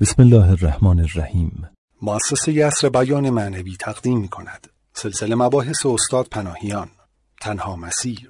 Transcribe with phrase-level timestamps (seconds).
[0.00, 1.68] بسم الله الرحمن الرحیم.
[2.02, 6.88] مؤسسه یسر بیان معنوی تقدیم می کند سلسله مباحث استاد پناهیان.
[7.40, 8.28] تنها مسیر.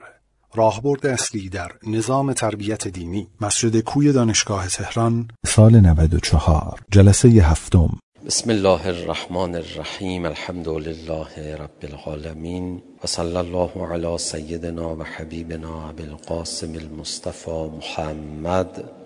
[0.54, 3.29] راهبرد اصلی در نظام تربیت دینی.
[3.40, 5.29] مسجد کوی دانشگاه تهران.
[5.46, 7.99] سال 94 جلسه هفتم.
[8.26, 10.24] بسم الله الرحمن الرحیم.
[10.24, 12.83] الحمد لله رب العالمین.
[13.04, 19.03] و صلی الله علی سیدنا و حبیبنا بالقاسم المصطفى محمد.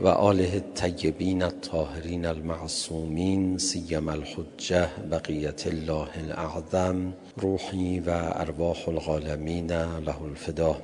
[0.00, 10.22] و آله الطیبین الطاهرین المعصومین سیم الحجه بقیت الله الاعظم روحی و ارواح العالمین له
[10.22, 10.76] الفدا.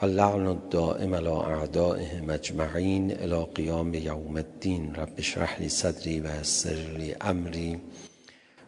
[0.00, 4.94] اللعن الدائم على اعدائهم اجمعین الى قیام یوم الدین.
[4.94, 7.80] رب اشرح لی صدری و یسر لی امری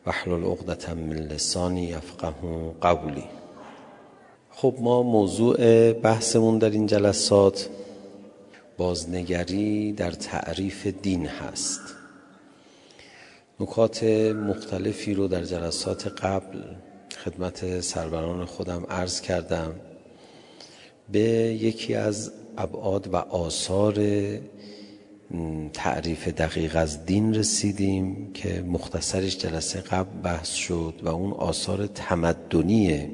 [0.07, 2.35] واحلل عقدة من لسانی یفقه
[2.81, 3.25] قولی.
[4.51, 7.69] خب ما موضوع بحثمون در این جلسات
[8.77, 11.81] بازنگری در تعریف دین هست.
[13.61, 14.05] نکات
[14.49, 16.63] مختلفی رو در جلسات قبل
[17.25, 19.75] خدمت سروران خودم عرض کردم.
[21.13, 24.03] به یکی از ابعاد و آثار
[25.73, 33.11] تعریف دقیق از دین رسیدیم که مختصرش جلسه قبل بحث شد و اون آثار تمدنی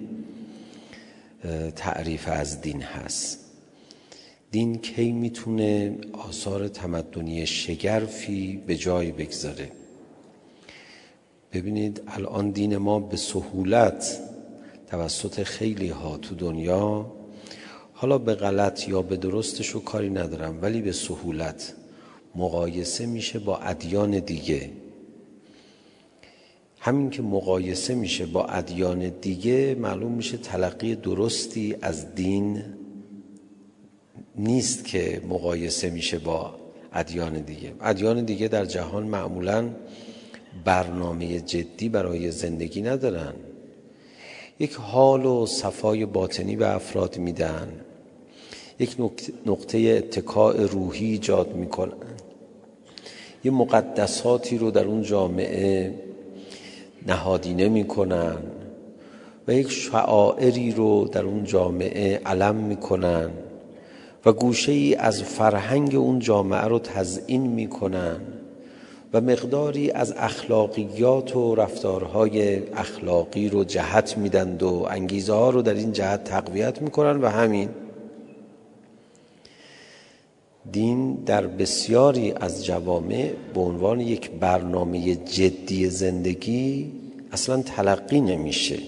[1.76, 3.41] تعریف از دین هست.
[4.52, 9.72] دین کی می‌تونه آثار تمدنی شگرفی به جای بگذاره؟
[11.52, 14.20] ببینید الان دین ما به سهولت
[14.86, 17.12] توسط خیلی ها تو دنیا
[17.92, 21.74] حالا به غلط یا به درستش رو کاری ندارم ولی به سهولت
[22.34, 24.70] مقایسه میشه با ادیان دیگه.
[26.78, 32.62] همین که مقایسه میشه با ادیان دیگه معلوم میشه تلقی درستی از دین
[34.36, 36.54] نیست که مقایسه میشه با
[36.92, 37.72] ادیان دیگه.
[37.80, 39.68] ادیان دیگه در جهان معمولا
[40.64, 43.32] برنامه جدی برای زندگی ندارن.
[44.58, 47.68] یک حال و صفای باطنی به افراد میدن.
[48.78, 48.96] یک
[49.46, 51.92] نقطه اتکاع روحی ایجاد می‌کنن.
[53.44, 55.94] یه مقدساتی رو در اون جامعه
[57.06, 58.36] نهادینه می‌کنن
[59.48, 63.30] و یک شعائری رو در اون جامعه علم می‌کنن.
[64.26, 68.20] و گوشه ای از فرهنگ اون جامعه رو تزئین می‌کنن
[69.12, 75.74] و مقداری از اخلاقیات و رفتارهای اخلاقی رو جهت میدند و انگیزه ها رو در
[75.74, 77.68] این جهت تقویت می‌کنن و همین
[80.72, 86.92] دین در بسیاری از جوامع به عنوان یک برنامه جدی زندگی
[87.32, 88.78] اصلا تلقی نمیشه.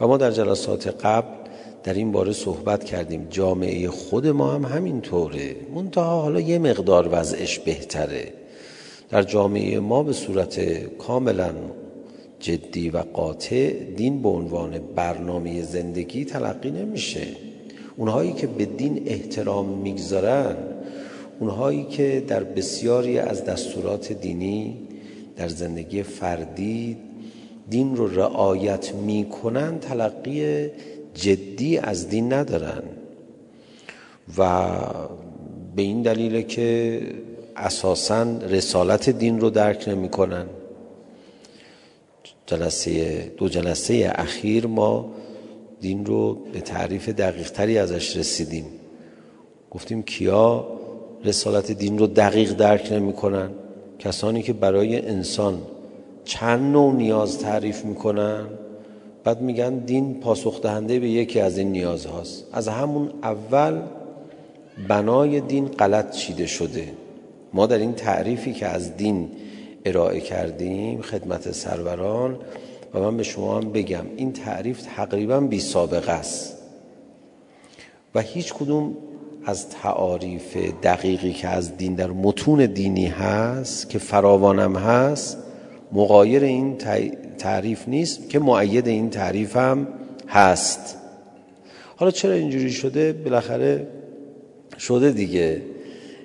[0.00, 1.35] و ما در جلسات قبل
[1.86, 3.26] در این باره صحبت کردیم.
[3.30, 8.32] جامعه خود ما هم همین طوره منتها حالا یه مقدار وضعش بهتره.
[9.10, 10.60] در جامعه ما به صورت
[10.98, 11.50] کاملا
[12.40, 17.26] جدی و قاطع دین به عنوان برنامه زندگی تلقی نمیشه.
[17.96, 20.56] اونهایی که به دین احترام می‌گذارن
[21.40, 24.76] اونهایی که در بسیاری از دستورات دینی
[25.36, 26.96] در زندگی فردی
[27.70, 30.70] دین رو رعایت می‌کنن تلقی
[31.16, 32.82] جدی از دین ندارن.
[34.38, 34.68] و
[35.76, 37.00] به این دلیل که
[37.56, 40.46] اساسا رسالت دین رو درک نمی‌کنن.
[42.46, 42.92] جلسه
[43.36, 45.12] دو جلسه اخیر ما
[45.80, 48.64] دین رو به تعریف دقیق تری ازش رسیدیم.
[49.70, 50.66] گفتیم کیا
[51.24, 53.50] رسالت دین رو دقیق درک نمی‌کنن؟
[53.98, 55.62] کسانی که برای انسان
[56.24, 58.46] چند نوع نیاز تعریف می‌کنن؟
[59.26, 63.80] بعد میگن دین پاسخ دهنده به یکی از این نیازهاست از همون اول
[64.88, 66.88] بنای دین غلط چیده شده.
[67.52, 69.30] ما در این تعریفی که از دین
[69.84, 72.38] ارائه کردیم خدمت سروران
[72.94, 76.58] و من به شما هم بگم این تعریف تقریبا بی سابقه است.
[78.14, 78.96] و هیچ کدوم
[79.46, 85.38] از تعاریف دقیقی که از دین در متون دینی هست که فراوانم هست
[85.92, 86.76] مقایر این
[87.36, 89.88] تعریف نیست که معید این تعریف هم
[90.28, 90.96] هست.
[91.96, 93.86] حالا چرا اینجوری شده؟ بالاخره
[94.78, 95.62] شده دیگه.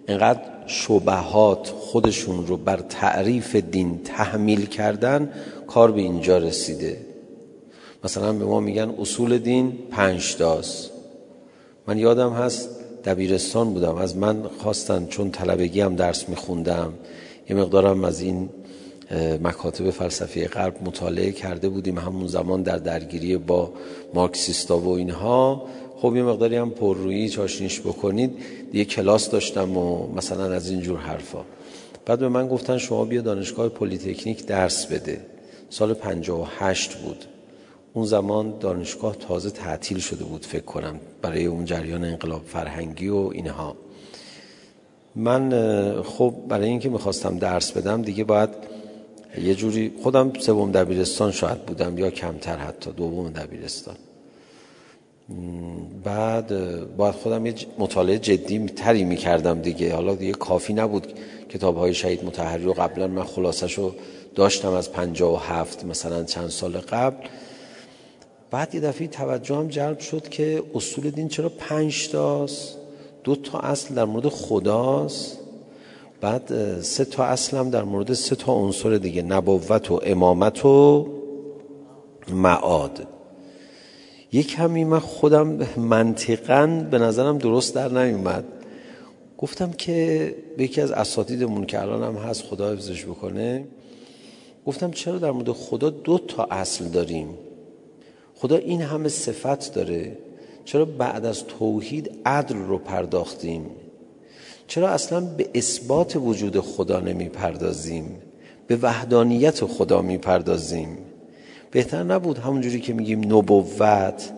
[0.07, 5.31] اینقدر شبهات خودشون رو بر تعریف دین تحمیل کردن
[5.67, 6.97] کار به اینجا رسیده.
[8.03, 10.91] مثلا به ما میگن اصول دین پنج تاست.
[11.87, 12.69] من یادم هست
[13.05, 13.95] دبیرستان بودم.
[13.95, 16.93] از من خواستن چون طلبگی هم درس میخوندم
[17.49, 18.49] یه مقدارم از این
[19.43, 23.73] مکاتب فلسفی غرب مطالعه کرده بودیم همون زمان در درگیری با
[24.13, 25.67] مارکسیستا و اینها.
[25.97, 28.37] خب یه مقداری هم پررویی چاشنیش بکنید.
[28.73, 31.45] یه کلاس داشتم و مثلا از این جور حرفا.
[32.05, 35.21] بعد به من گفتن شما بیا دانشگاه پلیتکنیک درس بده.
[35.69, 37.25] سال 58 بود.
[37.93, 43.29] اون زمان دانشگاه تازه تعطیل شده بود فکر کنم برای اون جریان انقلاب فرهنگی و
[43.33, 43.75] اینها.
[45.15, 45.51] من
[46.01, 48.49] خب برای اینکه می‌خواستم درس بدم دیگه باید
[49.37, 53.95] یه جوری خودم سوم دبیرستان شاید بودم یا کمتر حتی دوم دبیرستان.
[56.03, 56.47] بعد
[56.97, 59.95] باید خودم یه مطالعه جدی تری می‌کردم دیگه.
[59.95, 61.07] حالا دیگه کافی نبود
[61.49, 63.95] کتاب های شهید متحری و قبلا من خلاصش رو
[64.35, 67.27] داشتم از پنجا و هفت مثلا چند سال قبل.
[68.51, 72.77] بعد یه دفعه توجه هم جلب شد که اصول دین چرا پنج تاست؟
[73.23, 75.40] دو تا اصل در مورد خداست.
[76.21, 81.07] بعد سه تا اصل هم در مورد سه تا عنصر دیگه نبوت و امامت و
[82.33, 83.07] معاد.
[84.31, 88.43] یک کمی من خودم منطقا به نظرم درست در نیومد.
[89.37, 93.67] گفتم که به یکی از اساتیدمون که الان هم هست خدا حفظش بکنه.
[94.65, 97.27] گفتم چرا در مورد خدا دو تا اصل داریم؟
[98.35, 100.17] خدا این همه صفت داره.
[100.65, 103.65] چرا بعد از توحید عدل رو پرداختیم؟
[104.71, 108.21] چرا اصلا به اثبات وجود خدا نمی پردازیم
[108.67, 110.97] به وحدانیت خدا می پردازیم
[111.71, 114.31] بهتر نبود همونجوری که میگیم نبوت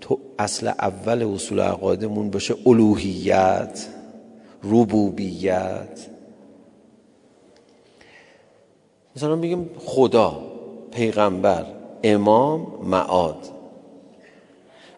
[0.00, 3.86] تو اصل اول اصول عقایدمون باشه الوهیت
[4.64, 6.06] ربوبیت.
[9.16, 10.42] مثلا میگیم خدا
[10.90, 11.66] پیغمبر
[12.02, 13.48] امام معاد.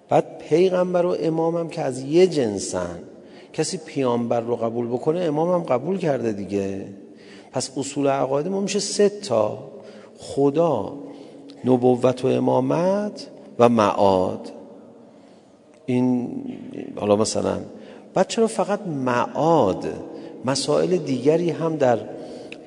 [0.09, 3.10] بعد پیغمبر و امام هم که از یه جنسن.
[3.53, 6.87] کسی پیامبر رو قبول بکنه امام هم قبول کرده دیگه.
[7.53, 9.59] پس اصول عقاید ما میشه سه تا.
[10.19, 10.93] خدا
[11.65, 13.27] نبوت و امامت
[13.59, 14.53] و معاد.
[15.87, 16.29] این
[16.97, 17.59] حالا مثلا
[18.15, 19.87] بعد چرا فقط معاد؟
[20.45, 21.99] مسائل دیگری هم در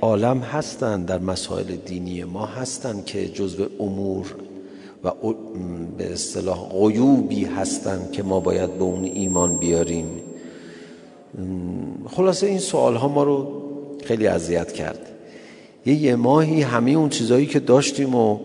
[0.02, 4.36] عالم هستند در مسائل دینی ما هستند که جزو امور
[5.04, 5.12] و
[5.98, 10.08] به اصطلاح غیوبی هستند که ما باید به اون ایمان بیاریم.
[12.06, 13.62] خلاصه این سوال ها ما رو
[14.04, 15.00] خیلی اذیت کرد.
[15.86, 18.40] یه یه ماهی همه اون چیزایی که داشتیم و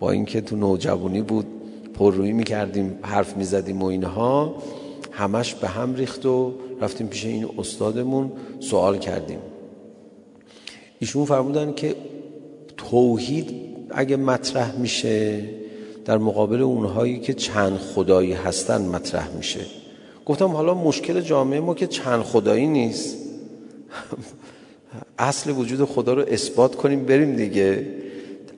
[0.00, 1.46] با اینکه تو نوجوانی بود
[1.94, 4.54] پررویی می‌کردیم حرف می‌زدیم و اینها
[5.10, 9.38] همش به هم ریخت و رفتیم پیش این استادمون سوال کردیم.
[10.98, 11.94] ایشون فرمودن که
[12.76, 13.50] توحید
[13.90, 15.44] اگه مطرح میشه
[16.04, 19.60] در مقابل اونهایی که چند خدایی هستن مطرح میشه.
[20.26, 23.16] گفتم حالا مشکل جامعه ما که چند خدایی نیست.
[25.18, 27.86] اصل وجود خدا رو اثبات کنیم بریم دیگه.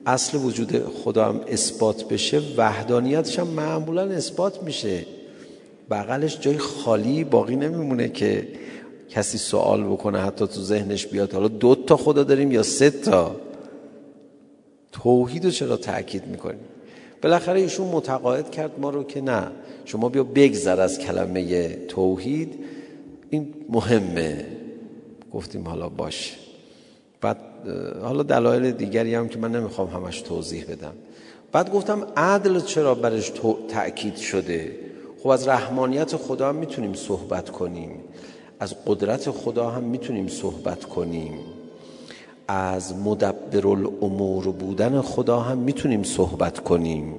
[0.05, 5.05] اصل وجود خدا هم اثبات بشه وحدانیتش هم معمولا اثبات میشه.
[5.89, 8.47] بغلش جای خالی باقی نمیمونه که
[9.09, 13.35] کسی سوال بکنه حتی تو ذهنش بیاد حالا دو تا خدا داریم یا سه تا؟
[14.91, 16.59] توحید رو چرا تأکید می‌کنیم؟
[17.21, 19.47] بالاخره ایشون متقاعد کرد ما رو که نه.
[19.85, 22.59] شما بیا بگذر از کلمه توحید.
[23.29, 24.45] این مهمه.
[25.33, 26.37] گفتیم حالا باش.
[27.21, 27.37] بعد
[28.01, 30.93] حالا دلایل دیگری هم که من نمی‌خوام همش توضیح بدم.
[31.51, 33.31] بعد گفتم عدل چرا برش
[33.67, 34.71] تأکید شده؟
[35.23, 37.91] خب از رحمانیت خدا هم می‌تونیم صحبت کنیم.
[38.59, 41.33] از قدرت خدا هم می‌تونیم صحبت کنیم.
[42.47, 47.15] از مدبر الامور بودن خدا هم می‌تونیم صحبت کنیم.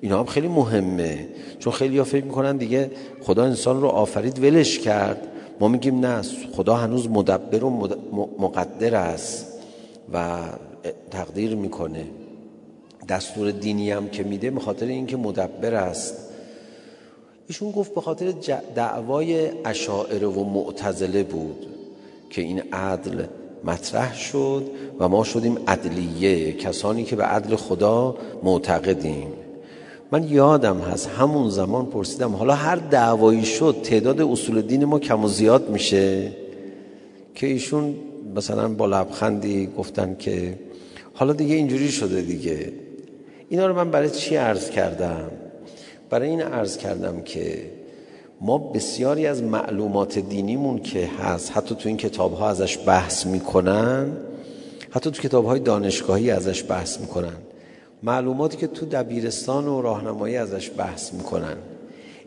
[0.00, 1.28] اینا هم خیلی مهمه.
[1.58, 2.90] چون خیلی ها فکر می‌کنن دیگه
[3.22, 5.28] خدا انسان رو آفرید ولش کرد.
[5.60, 7.70] ما میگیم نه خدا هنوز مدبر و
[8.38, 9.46] مقدر است
[10.12, 10.38] و
[11.10, 12.04] تقدیر می‌کنه.
[13.08, 16.14] دستور دینی هم که میده به خاطر اینکه مدبر است.
[17.48, 18.34] ایشون گفت به خاطر
[18.74, 21.66] دعوای اشاعره و معتزله بود
[22.30, 23.24] که این عدل
[23.64, 29.32] مطرح شد و ما شدیم عدلیه کسانی که به عدل خدا معتقدیم.
[30.12, 35.24] من یادم هست همون زمان پرسیدم حالا هر دعوایی شد تعداد اصول دین ما کم
[35.24, 36.32] و زیاد میشه؟
[37.34, 37.94] که ایشون
[38.36, 40.58] مثلا با لبخندی گفتن که
[41.14, 42.72] حالا دیگه اینجوری شده دیگه.
[43.48, 45.30] اینا رو من برای چی عرض کردم؟
[46.10, 47.70] برای این عرض کردم که
[48.40, 54.12] ما بسیاری از معلومات دینیمون که هست حتی تو این کتاب ها ازش بحث می‌کنن
[54.90, 57.36] حتی تو کتاب های دانشگاهی ازش بحث می‌کنن.
[58.02, 61.56] معلوماتی که تو دبیرستان و راهنمایی ازش بحث می‌کنن.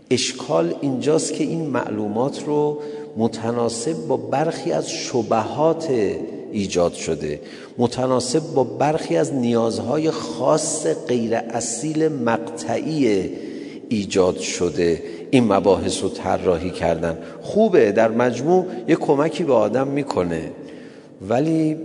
[0.10, 2.80] اشکال اینجاست که این معلومات رو
[3.18, 5.90] متناسب با برخی از شبهات
[6.52, 7.42] ایجاد شده.
[7.78, 13.30] متناسب با برخی از نیازهای خاص غیر اصیل مقطعی
[13.90, 15.04] ایجاد شده.
[15.34, 17.18] این مباحث رو طراحی کردن.
[17.42, 20.52] خوبه در مجموع یه کمکی به آدم می‌کنه.
[21.22, 21.78] ولی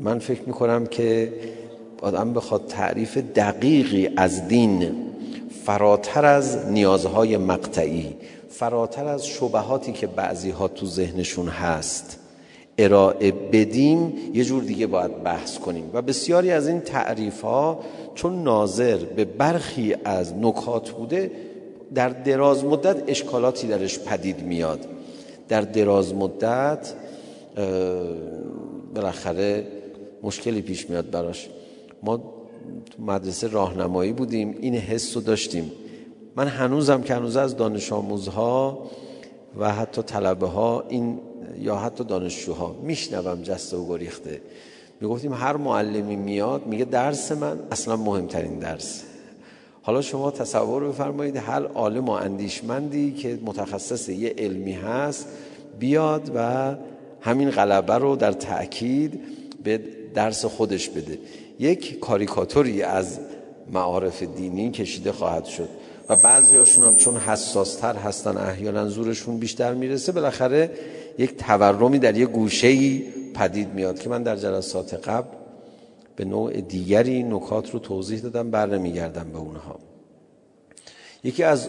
[0.00, 1.32] من فکر می‌کنم که
[2.02, 4.92] آدم بخواد تعریف دقیقی از دین
[5.64, 8.16] فراتر از نیازهای مقطعی
[8.50, 12.18] فراتر از شبهاتی که بعضی ها تو ذهنشون هست.
[12.78, 15.90] ارائه بدیم یه جور دیگه باید بحث کنیم.
[15.92, 17.80] و بسیاری از این تعریف ها
[18.14, 21.30] چون ناظر به برخی از نکات بوده
[21.94, 24.80] در دراز مدت اشکالاتی درش پدید میاد.
[25.48, 26.92] در دراز مدت
[28.94, 29.66] بالاخره
[30.22, 31.48] مشکلی پیش میاد براش.
[32.02, 35.72] ما تو مدرسه راهنمایی بودیم این حس رو داشتیم.
[36.36, 38.86] من هنوزم که هنوز از دانش آموزها
[39.58, 41.20] و حتی طلبه ها این
[41.58, 44.40] یا حتی دانشجوها میشنوم جسته و گریخته.
[45.00, 49.02] می‌گفتیم هر معلمی میاد میگه درس من اصلا مهمترین درس
[49.86, 55.26] حالا شما تصور بفرمایید هر عالم و اندیشمندی که متخصص یه علمی هست
[55.78, 56.74] بیاد و
[57.20, 59.20] همین غلبه رو در تأکید
[59.64, 59.80] به
[60.14, 61.18] درس خودش بده.
[61.58, 63.18] یک کاریکاتوری از
[63.72, 65.68] معارف دینی کشیده خواهد شد
[66.08, 70.70] و بعضی هاشون هم چون حساستر هستن احیانا زورشون بیشتر می‌رسه بالاخره
[71.18, 72.98] یک تورمی در یک گوشه
[73.34, 75.45] پدید میاد که من در جلسات قبل
[76.16, 79.78] به نوع دیگری نکات رو توضیح دادم بر نمیگردم به اونها.
[81.24, 81.68] یکی از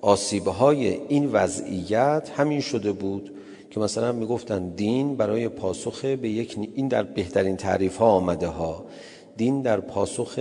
[0.00, 3.34] آسیبهای این وضعیت همین شده بود
[3.70, 8.84] که مثلا می‌گفتن دین برای پاسخ به یک این در بهترین تعریف ها آمده ها
[9.36, 10.34] دین در پاسخ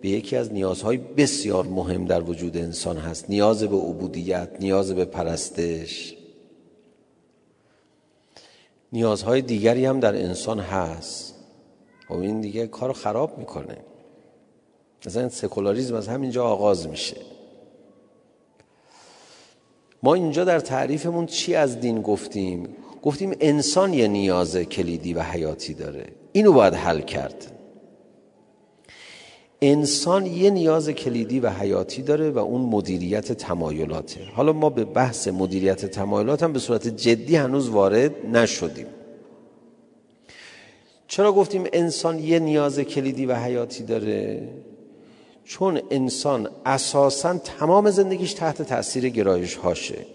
[0.00, 3.30] به یکی از نیازهای بسیار مهم در وجود انسان هست.
[3.30, 6.16] نیاز به عبودیت نیاز به پرستش.
[8.92, 11.35] نیازهای دیگری هم در انسان هست.
[12.10, 13.76] و خب این دیگه کار خراب می‌کنه.
[15.06, 17.16] مثلا سکولاریزم از همینجا آغاز میشه.
[20.02, 22.68] ما اینجا در تعریفمون چی از دین گفتیم؟
[23.02, 26.06] گفتیم انسان یه نیاز کلیدی و حیاتی داره.
[26.32, 27.52] اینو باید حل کرد.
[29.62, 34.20] انسان یه نیاز کلیدی و حیاتی داره و اون مدیریت تمایلاته.
[34.34, 38.86] حالا ما به بحث مدیریت تمایلات هم به صورت جدی هنوز وارد نشدیم.
[41.08, 44.48] چرا گفتیم انسان یه نیاز کلیدی و حیاتی داره؟
[45.44, 50.06] چون انسان اساسا تمام زندگیش تحت تاثیر گرایش هاشه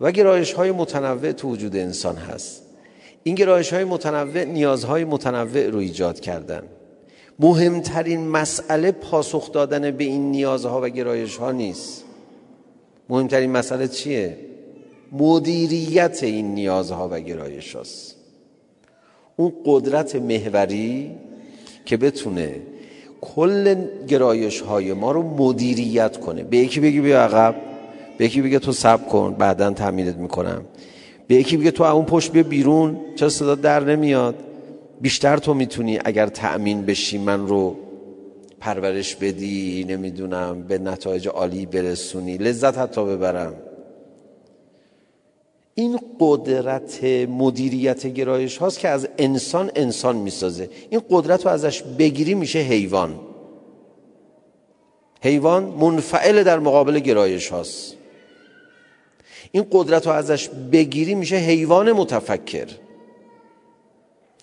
[0.00, 2.62] و گرایش های متنوع تو وجود انسان هست.
[3.22, 6.62] این گرایش های متنوع نیازهای متنوع رو ایجاد کردن.
[7.38, 12.04] مهمترین مسئله پاسخ دادن به این نیازها و گرایش ها نیست.
[13.08, 14.38] مهمترین مسئله چیه؟
[15.12, 18.19] مدیریت این نیازها و گرایش هاست
[19.36, 21.10] اون قدرت محوری
[21.84, 22.54] که بتونه
[23.20, 26.42] کل گرایش های ما رو مدیریت کنه.
[26.42, 27.54] به یکی بگی بیا عقب
[28.18, 30.62] به یکی بگه تو سب کن بعدا تعمیرت می‌کنم.
[31.26, 34.34] به یکی بگه تو اون پشت بیا بیرون چرا صدا در نمیاد؟
[35.00, 37.76] بیشتر تو می‌تونی اگر تأمین بشی من رو
[38.60, 43.54] پرورش بدی نمی‌دونم به نتایج عالی برسونی لذت حتی ببرم.
[45.74, 50.70] این قدرت مدیریت گرایش هاست که از انسان انسان می‌سازه.
[50.90, 53.20] این قدرت رو ازش بگیری میشه حیوان.
[55.22, 57.94] حیوان منفعل در مقابل گرایش هاست.
[59.52, 62.66] این قدرت رو ازش بگیری میشه حیوان متفکر.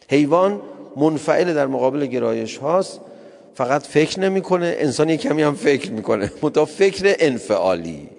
[0.10, 0.62] حیوان
[0.96, 3.02] منفعل در مقابل گرایش هاست.
[3.56, 6.32] فقط فکر نمی‌کنه انسان یک کمی هم فکر می‌کنه.
[6.44, 8.10] متا فکر انفعالی.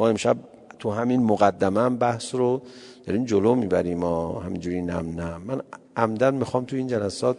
[0.00, 0.36] ما امشب
[0.78, 2.62] تو همین مقدمه هم بحث رو
[3.06, 3.98] داریم جلو می‌بریم.
[3.98, 5.42] ما همینجوری نم نم.
[5.46, 5.60] من
[5.96, 7.36] عمدن می‌خوام تو این جلسات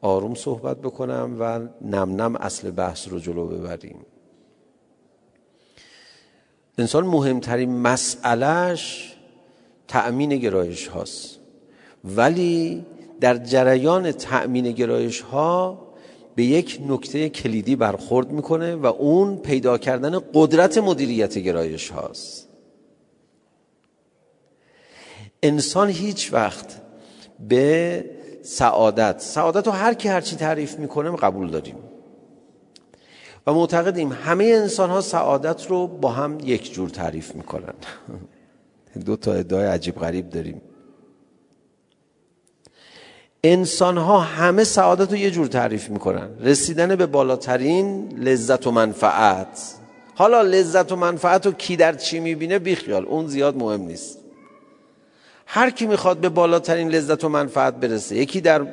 [0.00, 3.96] آروم صحبت بکنم و نم نم اصل بحث رو جلو ببریم.
[6.78, 9.14] انسان مهمترین مسئلهش
[9.88, 11.38] تأمین گرایش هاست.
[12.04, 12.86] ولی
[13.20, 15.87] در جریان تأمین گرایش ها
[16.38, 22.48] به یک نکته کلیدی برخورد می‌کنه و اون پیدا کردن قدرت مدیریت گرایش هاست.
[25.42, 26.80] انسان هیچ وقت
[27.48, 28.04] به
[28.42, 31.76] سعادت سعادت رو هر کی هرچی تعریف می‌کنه قبول داریم.
[33.46, 37.74] و معتقدیم همه انسان ها سعادت رو با هم یک جور تعریف می‌کنن.
[39.06, 40.60] دو تا ادعای عجیب غریب داریم.
[43.44, 46.28] انسان ها همه سعادت رو یه جور تعریف می‌کنن.
[46.40, 49.74] رسیدن به بالاترین لذت و منفعت.
[50.14, 54.18] حالا لذت و منفعت رو کی در چی می‌بینه؟ بیخیال اون زیاد مهم نیست.
[55.46, 58.66] هر کی می‌خواد به بالاترین لذت و منفعت برسه یکی در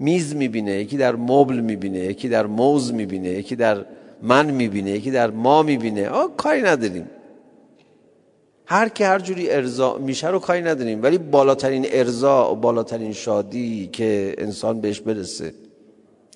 [0.00, 3.84] میز می‌بینه یکی در مبل می‌بینه یکی در موز می‌بینه یکی در
[4.22, 6.08] من می‌بینه یکی در ما می‌بینه.
[6.08, 7.10] آه کاری نداریم.
[8.72, 11.02] هر کی هر جوری ارضا میشه رو کاری نداریم.
[11.02, 15.54] ولی بالاترین ارضا و بالاترین شادی که انسان بهش برسه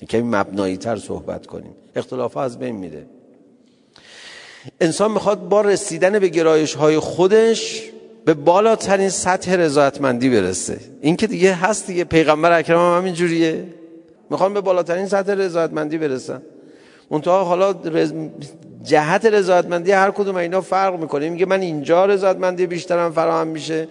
[0.08, 1.72] کمی مبنایی تر صحبت کنیم.
[1.96, 3.06] اختلاف از بین میره.
[4.80, 7.90] انسان می‌خواد با رسیدن به گرایش های خودش
[8.24, 10.78] به بالاترین سطح رضایتمندی برسه.
[11.00, 12.04] این که دیگه هست دیگه.
[12.04, 13.64] پیغمبر اکرم هم همین جوریه
[14.30, 16.42] می‌خوان به بالاترین سطح رضایتمندی برسن.
[17.10, 17.74] منتها حالا.
[18.86, 21.28] جهت رضایتمندی هر کدوم اینا فرق می‌کنه.
[21.28, 23.88] میگه من اینجا رضایتمندی بیشترم فراهم میشه.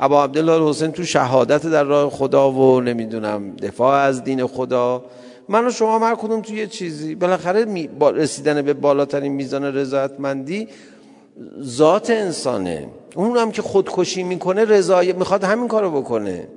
[0.00, 5.04] ابا عبدالله حسین تو شهادت در راه خدا و نمی‌دونم دفاع از دین خدا.
[5.48, 7.14] من و شما هر کدوم تو یه چیزی.
[7.14, 7.88] بالاخره می...
[8.14, 10.68] رسیدن به بالاترین میزان رضایتمندی
[11.62, 12.88] ذات انسانه.
[13.14, 16.48] اون هم که خودکشی می‌کنه رضایت می‌خواد همین کارو بکنه.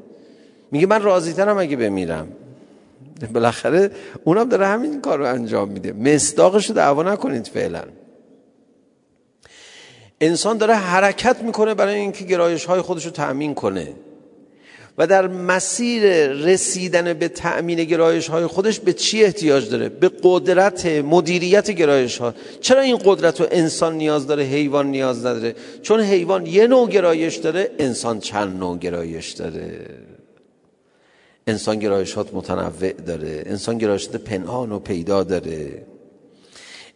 [0.72, 2.28] میگه من راضی ترم اگه بمیرم.
[3.34, 3.92] بالاخره
[4.24, 5.94] اونم داره همین کار رو انجام میده.
[5.94, 7.84] مصداقش رو دعوا نکنید فعلا.
[10.22, 13.94] انسان داره حرکت می‌کنه برای اینکه گرایش های خودش رو تأمین کنه.
[14.98, 20.86] و در مسیر رسیدن به تأمین گرایش های خودش به چی احتیاج داره؟ به قدرت
[20.86, 26.46] مدیریت گرایش ها چرا این قدرت رو انسان نیاز داره حیوان نیاز نداره؟ چون حیوان
[26.46, 29.86] یه نوع گرایش داره انسان چند نوع گرایش داره؟
[31.52, 33.44] انسان گرایشات متنوع داره.
[33.46, 35.86] انسان گرایشات پنهان و پیدا داره.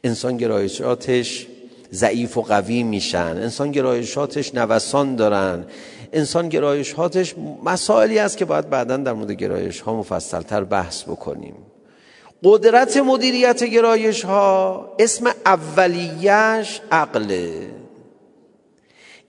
[0.03, 1.47] انسان گرایشاتش
[1.93, 3.37] ضعیف و قوی میشن.
[3.47, 5.65] انسان گرایشاتش نوسان دارن.
[6.13, 11.55] انسان گرایشاتش مسائلی است که باید بعدا در مورد گرایش ها مفصلتر بحث بکنیم.
[12.43, 17.51] قدرت مدیریت گرایش ها اسم اولیش عقله.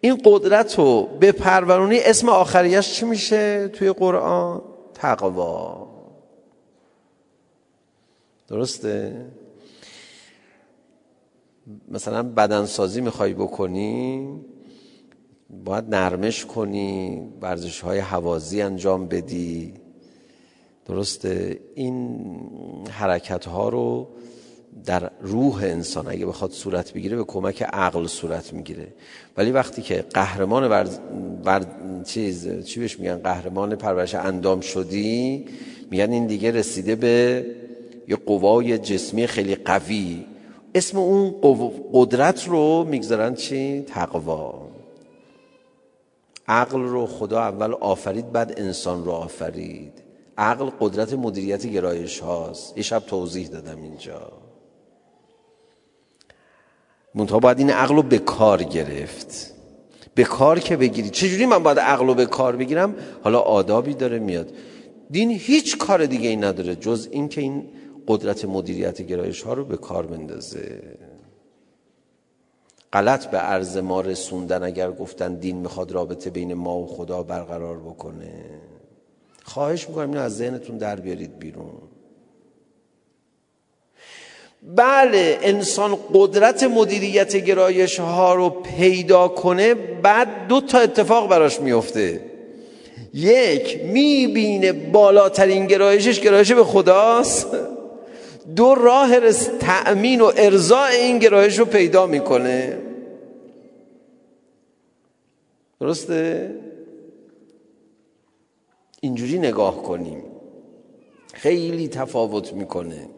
[0.00, 5.88] این قدرت رو به پرورونی اسم آخریش چی میشه توی قرآن؟ تقوا.
[8.49, 9.26] درسته؟
[11.88, 14.29] مثلا بدنسازی می‌خوای بکنی
[15.64, 19.75] باید نرمش کنی ورزش های حوازی انجام بدی.
[20.87, 24.09] درسته؟ این حرکت ها رو
[24.85, 28.89] در روح انسان اگه بخواد صورت بگیره به کمک عقل صورت می‌گیره.
[29.37, 30.99] ولی وقتی که قهرمان ورز...
[31.45, 31.67] ور...
[32.05, 35.45] چیز چی بهش میگن؟ قهرمان پرورش اندام شدی
[35.91, 37.47] میگن این دیگه رسیده به
[38.09, 40.27] یه قوای جسمی خیلی قوی.
[40.75, 41.35] اسم اون
[41.93, 44.69] قدرت رو می‌گذارن چی؟ تقوا.
[46.49, 49.93] عقل رو خدا اول آفرید بعد انسان رو آفرید.
[50.39, 52.77] عقل قدرت مدیریت گرایش هاست.
[52.77, 54.33] یه شب توضیح دادم اینجا.
[57.16, 59.52] منتها باید این عقل رو به کار گرفت.
[60.14, 61.11] به کار که بگیری.
[61.11, 64.52] چجوری من باید عقل رو به کار بگیرم؟ حالا آدابی داره میاد.
[65.11, 67.64] دین هیچ کار دیگه ای نداره جز این که این
[68.09, 70.83] قدرت مدیریت گرایش ها رو به کار بندازه.
[72.92, 77.79] غلط به عرض ما رسوندن اگر گفتن دین می‌خواد رابطه بین ما و خدا برقرار
[77.79, 78.44] بکنه.
[79.44, 81.95] خواهش می‌کنم اینو از ذهنتون در بیارید بیرون.
[84.66, 92.20] بله انسان قدرت مدیریت گرایش ها رو پیدا کنه بعد دو تا اتفاق براش میفته
[93.14, 97.46] یک می‌بینه بالاترین گرایشش گرایش به خداست.
[98.57, 102.79] دو راه تأمین و ارضاء این گرایش رو پیدا می‌کنه.
[105.81, 106.50] درسته؟
[109.00, 110.22] اینجوری نگاه کنیم.
[111.33, 113.09] خیلی تفاوت می‌کنه.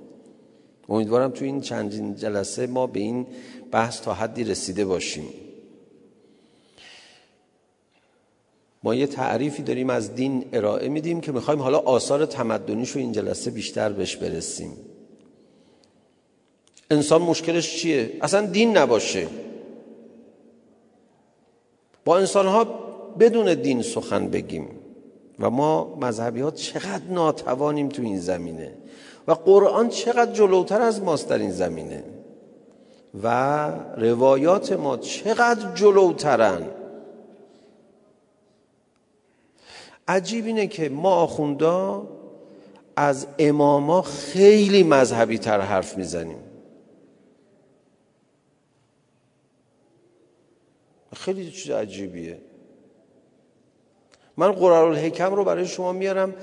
[0.89, 3.27] امیدوارم تو این چندین جلسه ما به این
[3.71, 5.29] بحث تا حدی رسیده باشیم.
[8.83, 13.13] ما یه تعریفی داریم از دین ارائه میدیم که می‌خوایم حالا آثار تمدنیش رو این
[13.13, 14.73] جلسه بیشتر بهش برسیم.
[16.91, 19.29] انسان مشکلش چیه؟ اصلا دین نباشه.
[22.05, 22.65] با انسان ها
[23.19, 24.69] بدون دین سخن بگیم.
[25.41, 28.73] و ما مذهبی ها چقدر ناتوانیم تو این زمینه؟
[29.29, 32.05] و قرآن چقدر جلوتر از ماست در این زمینه؟
[33.23, 36.71] و روایات ما چقدر جلوترن؟
[40.09, 42.09] عجیب اینه که ما آخوندا
[42.97, 46.39] از اماما خیلی مذهبی تر حرف می‌زنیم.
[51.17, 52.39] خیلی چیز عجیبیه.
[54.37, 56.35] من قرار الحکم رو برای شما میارم.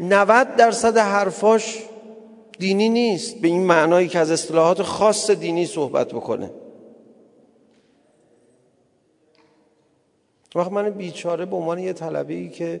[0.00, 1.89] 90 درصد حرفاش
[2.60, 3.40] دینی نیست.
[3.40, 6.50] به این معنایی که از اصطلاحات خاص دینی صحبت بکنه.
[10.54, 12.80] وقت من بیچاره به عنوان یه طلبه ای که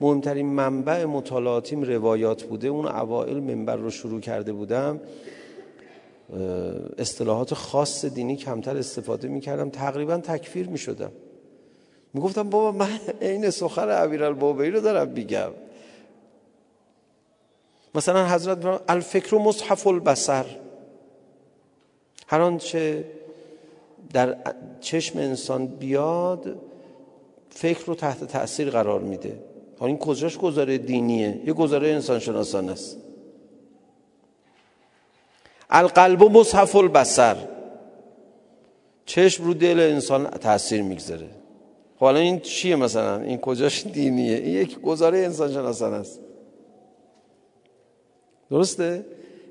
[0.00, 5.00] مهمترین منبع مطالعاتیم روایات بوده اون اوائل منبر رو شروع کرده بودم
[6.98, 9.70] اصطلاحات خاص دینی کمتر استفاده می‌کردم.
[9.70, 11.12] تقریبا تکفیر می‌شدم.
[12.14, 15.50] می‌گفتم بابا من این سخن امیرالمومنین رو دارم میگم.
[17.94, 20.44] مثلا حضرت الفکر و مصحف البصر.
[22.26, 23.04] هر آنچه
[24.12, 24.36] در
[24.80, 26.56] چشم انسان بیاد
[27.50, 29.38] فکر رو تحت تاثیر قرار میده.
[29.78, 32.98] حالا این کجاش گزاره دینیه؟ یه گزاره انسان شناسان است.
[35.70, 37.36] القلب و مصحف البصر.
[39.06, 41.28] چشم رو دل انسان تاثیر می‌گذاره.
[41.98, 46.20] حالا این چیه مثلا؟ این کجاش دینیه؟ این یک گزاره انسان شناسان است.
[48.54, 49.04] درسته؟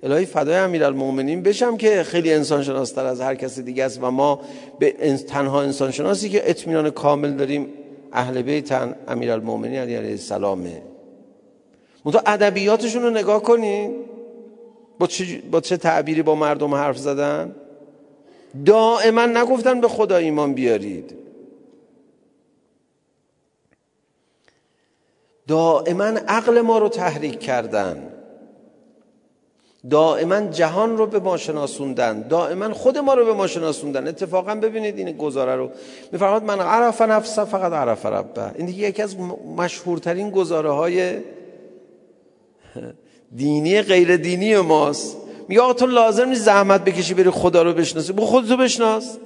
[0.04, 4.42] الهی فدای امیرالمومنین بشم که خیلی انسان شناستر از هر کسی دیگه است و ما
[4.80, 7.68] به تنها انسان شناسی که اطمینان کامل داریم
[8.14, 8.72] اهل بیت
[9.08, 10.82] امیرالمومنین علی علیه السلامه.
[12.06, 13.96] منتها ادبیاتشون رو نگاه کنین.
[15.00, 17.56] با چه, با چه تعبیری با مردم حرف زدن؟
[18.66, 21.16] دائما نگفتن به خدا ایمان بیارید.
[25.48, 28.14] دائما عقل ما رو تحریک کردن.
[29.90, 34.08] دائما جهان رو به ما شناسوندن دائما خود ما رو به ما شناسوندن.
[34.08, 35.70] اتفاقا ببینید این گزاره رو.
[36.12, 38.52] میفرماد من عرف نفسه فقط عرف ربه.
[38.56, 39.16] این دیگه یکی از
[39.58, 41.18] مشهورترین گزاره های
[43.36, 45.18] دینی غیر دینی ماست.
[45.48, 48.14] میگه آقا تو لازم نیست زحمت بکشی بری خدا رو بشناسی.
[48.14, 49.18] بو خودتو بشناس.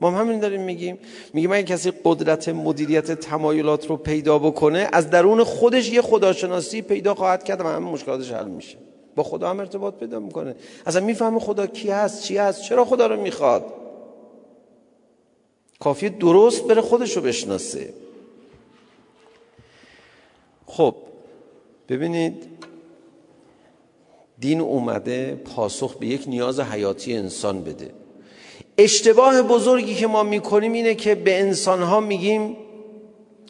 [0.00, 0.98] ما هم همین داریم میگیم.
[1.34, 7.14] میگیم اگه کسی قدرت مدیریت تمایلات رو پیدا بکنه از درون خودش یه خداشناسی پیدا
[7.14, 8.89] خواهد کرد و همه مشکلاتش حل میشه.
[9.16, 10.54] با خدا هم ارتباط پیدا می‌کنه.
[10.86, 13.64] اصلا می‌فهمه خدا کی هست چی هست چرا خدا رو می‌خواد.
[15.80, 17.94] کافی درست بره خودش رو بشناسه.
[20.66, 20.94] خب
[21.88, 22.44] ببینید
[24.38, 27.90] دین اومده پاسخ به یک نیاز حیاتی انسان بده.
[28.78, 32.56] اشتباه بزرگی که ما می‌کنیم اینه که به انسانها میگیم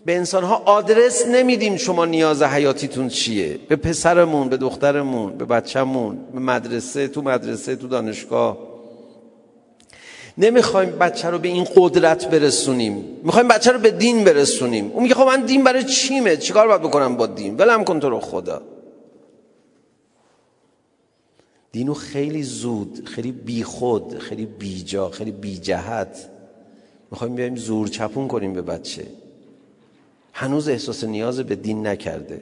[0.05, 3.59] به انسانها آدرس نمیدیم شما نیاز حیاتیتون چیه.
[3.69, 8.59] به پسرمون به دخترمون به بچهمون به مدرسه تو مدرسه تو دانشگاه.
[10.39, 13.05] نمی‌خوایم بچه رو به این قدرت برسونیم.
[13.23, 14.91] می‌خوایم بچه رو به دین برسونیم.
[14.91, 18.11] اون میگه خب من دین برای چیمه؟ چیکار باید بکنم با دین؟ ولم کن تو
[18.11, 18.63] رو خدا.
[21.73, 26.29] دینو خیلی زود خیلی بیخود خیلی بیجا خیلی بیجهت
[27.11, 29.07] می‌خوایم بیایم زور چپون کنیم به بچه.
[30.33, 32.41] هنوز احساس نیاز به دین نکرده.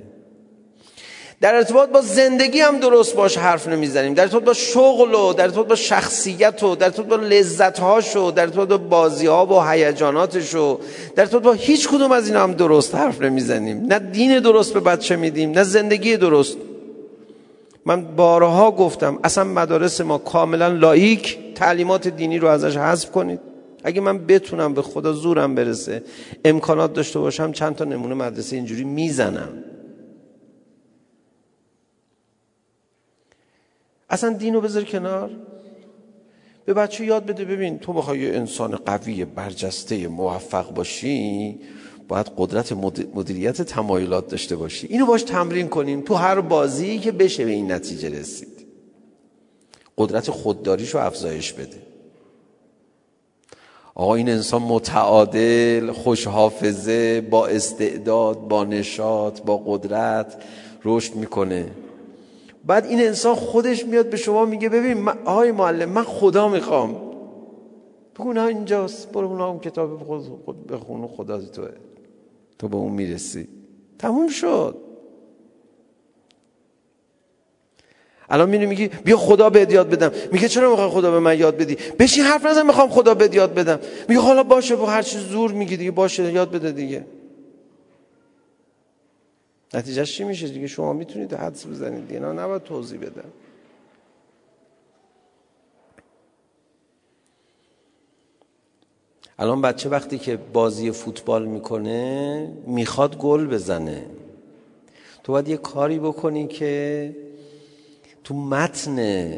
[1.40, 4.14] در ارتباط با زندگی هم درست باش حرف نمی‌زنیم.
[4.14, 7.81] در ارتباط با شغل و در ارتباط با شخصیت و در ارتباط با لذت
[8.16, 10.79] و در ارتباط با بازی ها و هیجاناتش و
[11.16, 13.87] در ارتباط با هیچ کدوم از اینا هم درست حرف نمی‌زنیم.
[13.87, 16.57] نه دین درست به بچه میدیم نه زندگی درست.
[17.85, 23.48] من بارها گفتم اصلا مدارس ما کاملا لایک تعلیمات دینی رو ازش حذف کنید.
[23.88, 26.03] اگه من بتونم به خدا زورم برسه
[26.44, 29.64] امکانات داشته باشم چند تا نمونه مدرسه اینجوری می‌زنم.
[34.11, 35.31] اصلا دین رو بذار کنار.
[36.64, 41.61] به بچه یاد بده ببین تو بخوای یه انسان قوی برجسته موفق باشی
[42.09, 42.72] باید قدرت
[43.14, 44.87] مدیریت تمایلات داشته باشی.
[44.87, 48.66] اینو باش تمرین کنیم تو هر بازی که بشه به این نتیجه رسید.
[49.98, 51.88] قدرت خودداریش رو افزایش بده.
[53.99, 60.43] آقا این انسان متعادل خوش حافظه با استعداد با نشاط با قدرت
[60.85, 61.67] رشد می‌کنه.
[62.65, 66.97] بعد این انسان خودش میاد به شما میگه ببین آقای معلم من خدا می‌خوام.
[68.19, 69.13] بگو نه اینجاست.
[69.13, 69.99] برو اون کتاب
[70.45, 71.69] خود بخون خدا توه.
[72.59, 73.49] تو به اون می‌رسی.
[73.99, 74.88] تموم شد.
[78.31, 80.12] الان میری میگی بیا خدا بهت یاد بدم.
[80.33, 83.55] میگه چرا می‌خوای خدا به من یاد بدی؟ بشین حرف نزن می‌خوام خدا بهت یاد
[83.55, 83.81] بدم.
[84.09, 87.05] میگه حالا باشه با هر چیز زور میگی دیگه باشه یاد بده دیگه.
[89.75, 92.21] نتیجهش چی میشه دیگه؟ شما می‌تونید حدس بزنید دیگه.
[92.21, 93.33] نه نباید توضیح بدم
[99.38, 104.07] الان بچه وقتی که بازی فوتبال می‌کنه می‌خواد گل بزنه.
[105.25, 107.28] تو باید یه کاری بکنی که
[108.29, 109.31] تو متن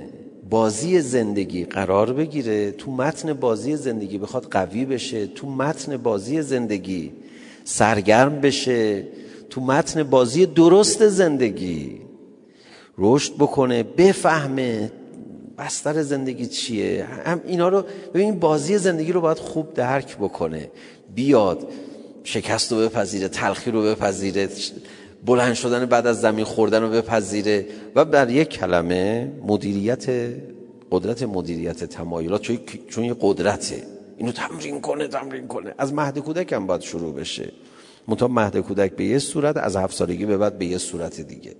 [0.50, 7.12] بازی زندگی قرار بگیره تو متن بازی زندگی بخواد قوی بشه تو متن بازی زندگی
[7.64, 9.05] سرگرم بشه
[9.50, 12.00] تو متن بازی درست زندگی
[12.98, 14.92] رشد بکنه بفهمه
[15.59, 17.07] بستر زندگی چیه.
[17.24, 20.70] هم اینا رو ببین بازی زندگی رو باید خوب درک بکنه.
[21.14, 21.68] بیاد
[22.24, 24.48] شکست رو بپذیره تلخی رو بپذیره
[25.26, 30.06] بلند شدن بعد از زمین خوردن رو بپذیره و بر یک کلمه مدیریت
[30.90, 32.52] قدرت مدیریت تمایلات
[32.88, 33.83] چون یه قدرته.
[34.16, 35.74] اینو تمرین کنه تمرین کنه.
[35.78, 37.52] از مهد کودک هم باید شروع بشه.
[38.09, 41.54] منتها مهد کودک به یه صورت از هفت سالگی به بعد به یه صورت دیگه.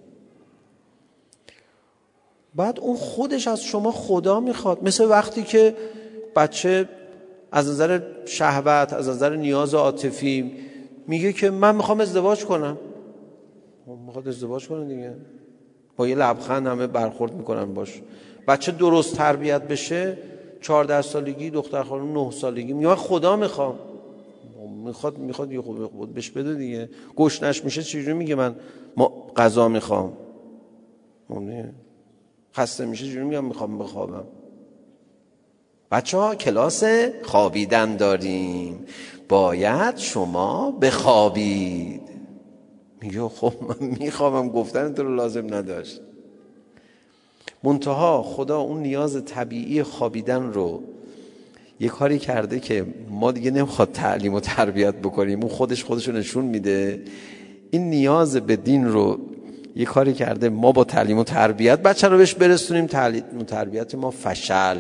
[2.55, 4.83] بعد اون خودش از شما خدا می‌خواد.
[4.83, 5.77] مثل وقتی که
[6.37, 6.88] بچه
[7.53, 10.53] از نظر شهوت از نظر نیاز عاطفی
[11.07, 12.79] میگه که من می‌خوام ازدواج کنم.
[13.87, 15.14] می‌خواد ازدواج کنه دیگه.
[15.97, 18.03] با یه لبخند همه برخورد می‌کنن باش.
[18.49, 20.19] بچه درست تربیت بشه
[20.61, 22.73] چهارده سالگی دختر خانم نه سالگی.
[22.73, 23.79] میگه خدا می‌خوام.
[24.85, 26.88] می‌خواد می‌خواد یه خود بهش بده دیگه.
[27.16, 28.55] گشنش میشه چجوری میگه من؟
[28.97, 30.12] ما غذا می‌خوام.
[32.57, 34.25] خسته میشه چجوری میگم می‌خوام بخوابم؟
[35.90, 36.85] بچه ها کلاس
[37.23, 38.87] خوابیدن داریم.
[39.29, 42.10] باید شما بخوابید.
[43.03, 46.01] میگه خب من میخوابم گفتن تو رو لازم نداشت.
[47.63, 50.83] منتها خدا اون نیاز طبیعی خوابیدن رو
[51.81, 56.15] یه کاری کرده که ما دیگه نمی‌خواد تعلیم و تربیت بکنیم اون خودش خودش رو
[56.15, 57.03] نشون میده.
[57.71, 59.19] این نیاز به دین رو
[59.77, 62.87] یه کاری کرده ما با تعلیم و تربیت بچه رو بهش برسونیم.
[62.87, 64.79] تعلیم و تربیت ما فشل.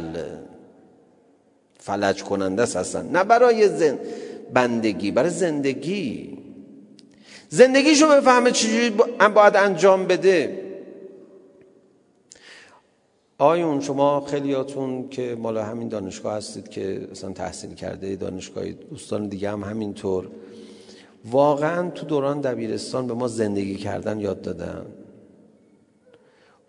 [1.78, 3.02] فلج کننده است اصلا.
[3.02, 3.98] نه برای زن
[4.54, 6.38] بندگی برای زندگی.
[7.52, 8.90] زندگیشو بفهمه چجوری
[9.34, 10.66] باید انجام بده.
[13.38, 19.50] آیون شما خیلیاتون که مال همین دانشگاه هستید که اصلا تحصیل کرده دانشگاهی دوستان دیگه
[19.50, 20.28] هم همینطور.
[21.24, 24.86] واقعا تو دوران دبیرستان به ما زندگی کردن یاد دادن.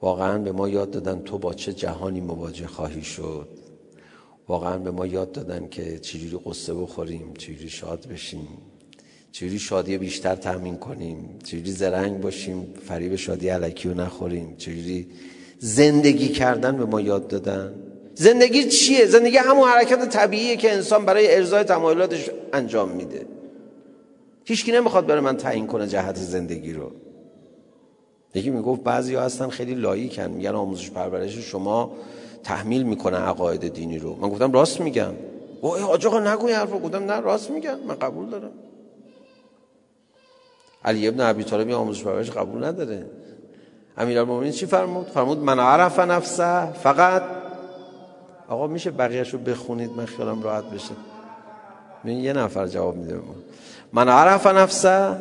[0.02, 3.48] واقعا به ما یاد دادن تو با چه جهانی مواجه خواهی شد.
[4.48, 8.71] واقعا به ما یاد دادن که چجوری قصه بخوریم چجوری شاد بشیم.
[9.32, 15.08] چجوری شادی بیشتر تامین کنیم؟ چجوری زرنگ باشیم؟ فریب شادی علکی رو نخوریم؟ چجوری
[15.60, 17.74] زندگی کردن به ما یاد دادن؟
[18.15, 23.26] زندگی چیه؟ زندگی همون حرکت طبیعیه که انسان برای ارزای تمایلاتش انجام میده.
[24.46, 26.91] هیچکی نمی‌خواد برای من تعیین کنه جهت زندگی رو.
[28.36, 31.91] یکی می‌گفت بعضی ها هستن خیلی لاییکن میگن آموزش پرورش شما
[32.44, 34.15] تحمیل می‌کنه عقاید دینی رو.
[34.15, 35.13] من گفتم راست میگم.
[35.62, 36.80] اوه حاج آقا نگوی حرفو.
[36.80, 37.80] گفتم نه راست میگم.
[37.88, 38.52] من قبول دارم.
[40.86, 43.06] علی ابن ابی طالب آموزش پرورش قبول نداره.
[43.98, 47.24] امیرالمومنین چی فرمود؟ فرمود من عرف نفسه فقط
[48.48, 50.94] آقا میشه بقیهش رو بخونید؟ من خیالم راحت بشه.
[52.04, 53.36] من یه نفر جواب میده ما.
[53.94, 55.17] من عرف نفسه.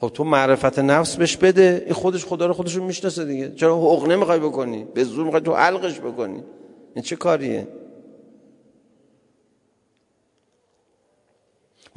[0.00, 1.82] خب تو معرفت نفس بهش بده.
[1.84, 3.54] این خودش خدا رو خودشون می‌شناسه دیگه.
[3.54, 4.84] چرا؟ حق نمی‌خوای بکنی.
[4.94, 6.42] به زور می‌خوای تو علقش بکنی.
[6.94, 7.68] این چه کاریه؟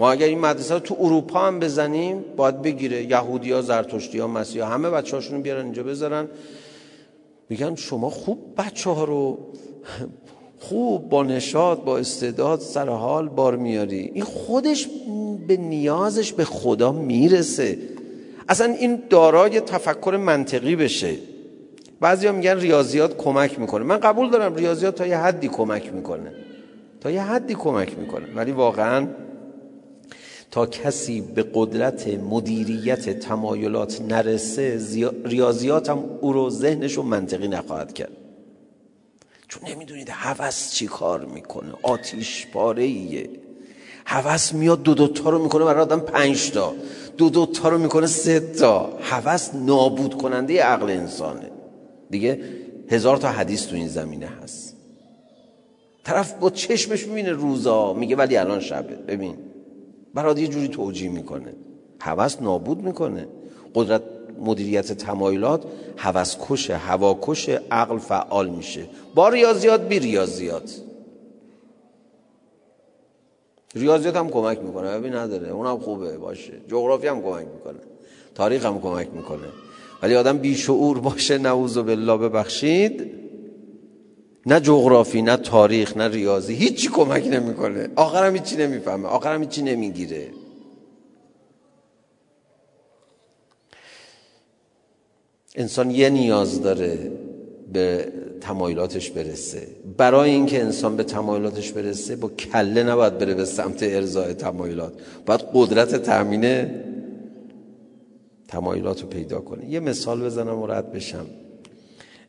[0.01, 4.27] ما اگر این مدرسه رو تو اروپا هم بزنیم باید بگیره یهودی ها زرتشتی ها
[4.27, 6.27] مسیح همه بچه هاشون بیارن اینجا بذارن.
[7.49, 9.37] میگن شما خوب بچه ها رو
[10.59, 14.11] خوب با نشاط با استعداد سر حال بار میاری.
[14.13, 14.87] این خودش
[15.47, 17.77] به نیازش به خدا می‌رسه.
[18.49, 21.15] اصلا این دارای تفکر منطقی بشه.
[21.99, 23.83] بعضی ها میگن ریاضیات کمک می‌کنه.
[23.83, 26.31] من قبول دارم ریاضیات تا یه حدی کمک می‌کنه.
[27.01, 28.25] تا یه حدی کمک می‌کنه.
[28.35, 29.07] ولی واقعا
[30.51, 34.79] تا کسی به قدرت مدیریت تمایلات نرسه
[35.25, 38.11] ریاضیات هم او رو ذهنش رو منطقی نخواهد کرد.
[39.47, 41.73] چون نمی‌دونید هوس چی کار می‌کنه.
[41.83, 43.29] آتیش پاره ایه
[44.05, 46.73] هوس میاد دو دوتا رو می‌کنه برای آدم پنج تا.
[47.17, 48.97] دو دوتا رو می‌کنه سه تا.
[49.01, 51.51] هوس نابود کننده عقل انسانه.
[52.09, 52.39] دیگه
[52.89, 54.75] هزار تا حدیث تو این زمینه هست.
[56.03, 57.93] طرف با چشمش می‌بینه روزا.
[57.93, 58.95] میگه ولی الان شبه.
[58.95, 59.35] ببین.
[60.13, 61.53] برات یه جوری توجیه می‌کنه.
[61.99, 63.27] هوس نابود می‌کنه.
[63.75, 64.01] قدرت
[64.39, 65.63] مدیریت تمایلات
[65.97, 68.85] هوس کشه هوا کشه عقل فعال میشه.
[69.15, 70.81] با ریاضیات بی ریاضیات
[73.75, 74.97] ریاضیات هم کمک می‌کنه.
[74.97, 75.49] ببین نداره.
[75.49, 76.17] اونم خوبه.
[76.17, 76.53] باشه.
[76.67, 77.79] جغرافی هم کمک می‌کنه.
[78.35, 79.47] تاریخ هم کمک می‌کنه.
[80.01, 81.37] ولی آدم بیشعور باشه.
[81.37, 82.17] نعوذ بالله.
[82.17, 83.20] ببخشید.
[84.45, 87.89] نه جغرافی نه تاریخ نه ریاضی هیچی کمک نمی‌کنه.
[87.95, 89.07] آخرم هیچی نمی‌فهمه.
[89.07, 90.27] آخرم هیچی نمی‌گیره.
[95.55, 97.11] انسان یه نیاز داره
[97.73, 99.67] به تمایلاتش برسه.
[99.97, 104.93] برای اینکه انسان به تمایلاتش برسه با کله نباید بره به سمت ارزای تمایلات.
[105.25, 106.71] باید قدرت تامین
[108.47, 109.69] تمایلات رو پیدا کنه.
[109.69, 111.25] یه مثال بزنم و رد بشم.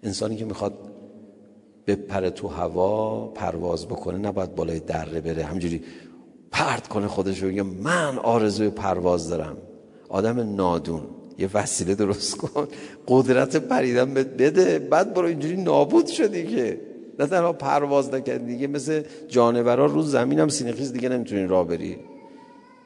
[0.03, 0.92] انسانی که می‌خواد
[1.87, 5.45] بپره تو هوا پرواز بکنه نباید بالای دره بره.
[5.45, 5.83] همجوری
[6.51, 9.57] پرد کنه خودش بگه من آرزوی پرواز دارم.
[10.09, 11.03] آدم نادون.
[11.39, 12.69] یه وسیله درست کن.
[13.09, 14.79] قدرت پریدن بده.
[14.79, 16.81] بعد برو اینجوری نابود شدی که.
[17.19, 21.97] نه تنها پرواز نکرد دیگه مثل جانورا رو زمین هم سینخیز دیگه نمی‌تونی راه بری.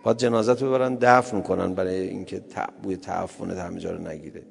[0.02, 2.42] باید جنازت ببرن دفن کنن برای اینکه
[2.82, 4.42] بوی تعفن همه جا رو نگیره.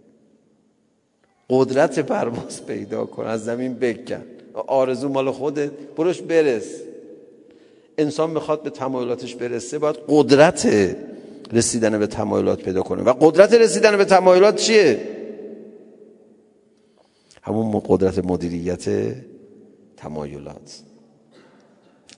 [1.49, 4.23] قدرت پرواز پیدا کن از زمین بکن.
[4.67, 5.71] آرزو مال خودت.
[5.71, 6.81] بروش برس.
[7.97, 10.95] انسان می‌خواد به تمایلاتش برسه باید قدرت
[11.53, 13.03] رسیدن به تمایلات پیدا کنه.
[13.03, 15.07] و قدرت رسیدن به تمایلات چیه؟
[17.41, 19.15] همون قدرت مدیریت
[19.97, 20.81] تمایلات.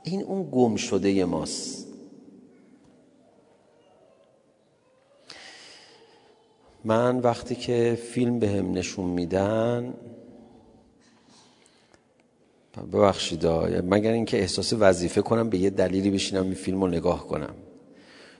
[0.03, 1.87] این اون گم شده ماست.
[6.85, 9.93] من وقتی که فیلم به هم نشون میدن
[12.93, 13.45] ببخشید
[13.85, 17.53] مگر اینکه احساس وظیفه کنم به یه دلیلی بشینم این فیلم رو نگاه کنم.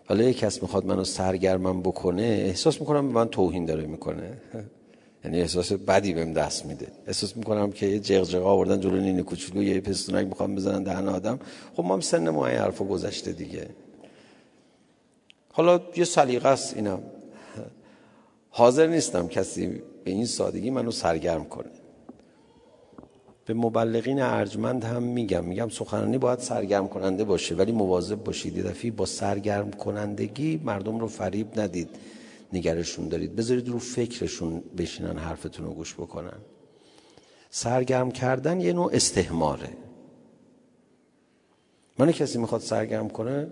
[0.10, 4.38] ولی یک کس می‌خواد منو سرگرمم بکنه احساس می‌کنم به من توهین داره می‌کنه.
[5.26, 6.88] یعنی احساس بدی بهم دست میده.
[7.08, 11.40] احساس می‌کنم که یه جغجغه آوردن جلو نینه کوچولو یه پستونک می‌خوام بزنن دهن آدم.
[11.76, 13.68] خب ما هم سن ما این حرفا گذشته دیگه.
[15.54, 17.00] حالا یه سلیقه است اینم.
[18.50, 19.68] حاضر نیستم کسی
[20.04, 21.70] به این سادگی منو سرگرم کنه.
[23.48, 25.46] به مبلغین ارجمند هم میگم.
[25.46, 28.58] میگم سخنرانی باید سرگرم کننده باشه ولی مواظب باشید.
[28.58, 31.90] یه دفعه با سرگرم کنندگی مردم رو فریب ندید
[32.54, 33.36] نگرشون دارید.
[33.36, 36.38] بذارید رو فکرشون بشینن حرفتون رو گوش بکنن.
[37.50, 39.70] سرگرم کردن یه نوع استهماره.
[42.00, 43.48] من کسی می‌خواد سرگرم کنه؟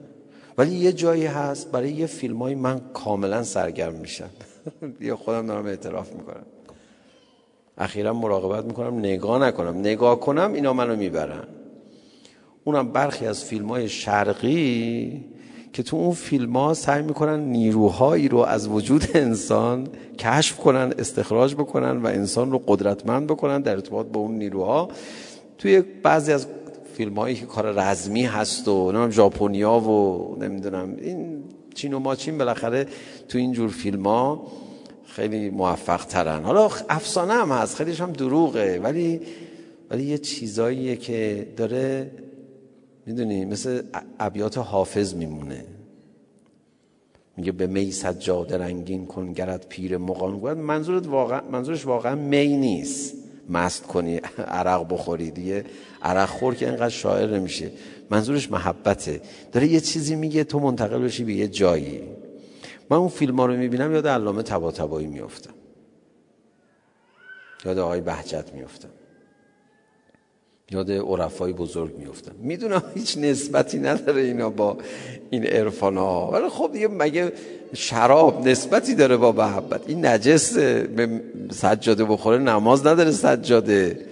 [0.57, 4.29] ولی یه جایی هست برای یه فیلم های من کاملا سرگرم میشم.
[4.99, 6.45] یا خودم دارم اعتراف می‌کنم.
[7.77, 9.77] اخیرا مراقبت می‌کنم نگاه نکنم.
[9.77, 11.43] نگاه کنم اینا منو می‌برن.
[12.63, 15.25] اونم برخی از فیلم های شرقی
[15.73, 19.87] که تو اون فیلم ها سعی می‌کنن نیروهایی رو از وجود انسان
[20.19, 24.89] کشف کنن استخراج بکنن و انسان رو قدرتمند بکنن در ارتباط با اون نیروها.
[25.57, 26.47] توی بعضی از
[26.93, 32.37] فیلم هایی که کار رزمی هست و نمی‌دونم ژاپنیا و نمی‌دونم این چین و ماچین
[32.37, 32.87] بالاخره
[33.29, 34.47] تو این جور فیلم ها
[35.15, 39.21] خیلی موفق ترن حالا افسانه هم هست خیلیش هم دروغه ولی
[39.89, 42.11] ولی یه چیزاییه که داره
[43.05, 43.81] می‌دونی مثل
[44.19, 45.65] ابیات حافظ میمونه.
[47.37, 52.57] میگه به می سجاده رنگین کن گرد پیر مقان گوید منظورت واقعا منظورش واقعا می
[52.57, 53.13] نیست.
[53.49, 54.15] مست کنی
[54.47, 55.31] عرق بخوری.
[55.31, 55.65] دیگه
[56.01, 57.71] عرق خور که اینقدر شاعر نمیشه
[58.09, 59.21] منظورش محبته.
[59.51, 62.14] داره یه چیزی میگه تو منتقل بشی به یه جایی.
[62.89, 65.53] من اون فیلم ها رو می‌بینم یاد علامه تبا تبایی میفتم
[67.65, 68.89] یاد آقای بهجت میفتم
[70.71, 74.77] یاد عرفای بزرگ میفتم می‌دونم هیچ نسبتی نداره اینا با
[75.29, 77.33] این عرفان ها ولی خب دیگه مگه
[77.73, 81.21] شراب نسبتی داره با محبت؟ این نجس به
[81.51, 84.05] سجاده بخوره نماز نداره سجاده.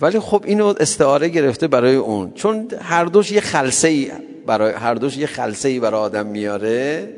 [0.00, 2.32] ولی خب اینو استعاره گرفته برای اون.
[2.34, 4.10] چون هر دوش یه خلصه ای
[4.46, 7.08] برای هر دوش یه خلصه ای برای آدم میاره.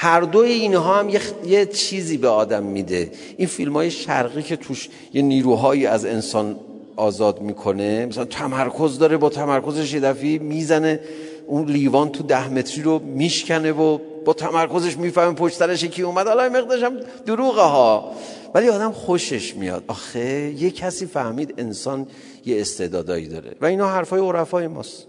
[0.00, 3.10] هر دوی اینها هم یه, یه چیزی به آدم میده.
[3.36, 6.60] این فیلم های شرقی که توش یه نیروهایی از انسان
[6.96, 11.00] آزاد می‌کنه مثلا تمرکز داره با تمرکزش یه می‌زنه
[11.46, 16.26] اون لیوان تو ده متری رو میشکنه و با تمرکزش می‌فهمه پشت سرش کی اومد.
[16.26, 18.12] حالا مقدارش هم دروغه ها
[18.54, 19.84] ولی آدم خوشش میاد.
[19.88, 22.06] آخه یه کسی فهمید انسان
[22.46, 23.56] یه استعدادایی داره.
[23.60, 25.06] و اینا حرفای عرفای ماست.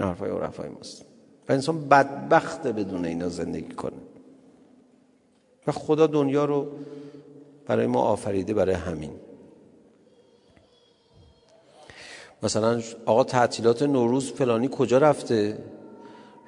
[0.00, 1.09] حرفای عرفای ماست.
[1.50, 3.96] و انسان بدبخت بدون اینا زندگی کنه.
[5.66, 6.66] و خدا دنیا رو
[7.66, 9.10] برای ما آفریده برای همین.
[12.42, 15.58] مثلا آقا تعطیلات نوروز فلانی کجا رفته؟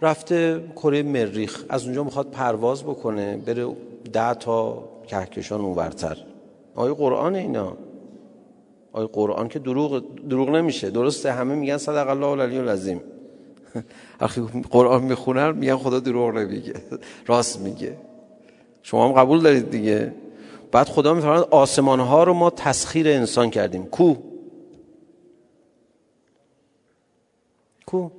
[0.03, 1.65] رفته کره مریخ.
[1.69, 3.77] از اونجا می‌خواد پرواز بکنه بره
[4.13, 6.17] ده تا کهکشان اونورتر.
[6.75, 7.77] آیه قرآن اینا.
[8.93, 10.91] آیه قرآن که دروغ, دروغ نمیشه.
[10.91, 13.01] درسته همه میگن صدق الله العلی العظیم.
[14.23, 16.75] وقتی قرآن می‌خونن میگن خدا دروغ نمیگه
[17.27, 17.97] راست میگه.
[18.83, 20.15] شما هم قبول دارید دیگه؟
[20.73, 23.87] بعد خدا میفرماید آسمان ها رو ما تسخیر انسان کردیم.
[23.87, 24.15] کو؟
[27.87, 28.11] کو؟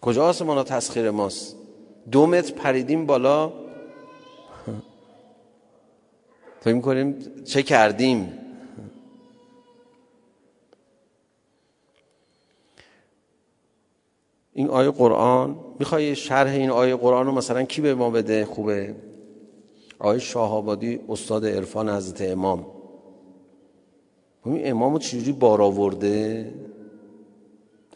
[0.00, 1.56] کجا آسمان ها تسخیر ماست؟
[2.10, 3.52] دو متر پریدیم بالا.
[6.62, 8.41] فکر می‌کنیم چه کردیم؟
[14.52, 18.94] این آیه قرآن می‌خوای شرح این آیه قرآن رو مثلا کی به ما بده؟ خوبه.
[19.98, 22.66] آیه شاهابادی استاد عرفان حضرت امام.
[24.46, 26.54] این امامو چجوری بار آورده؟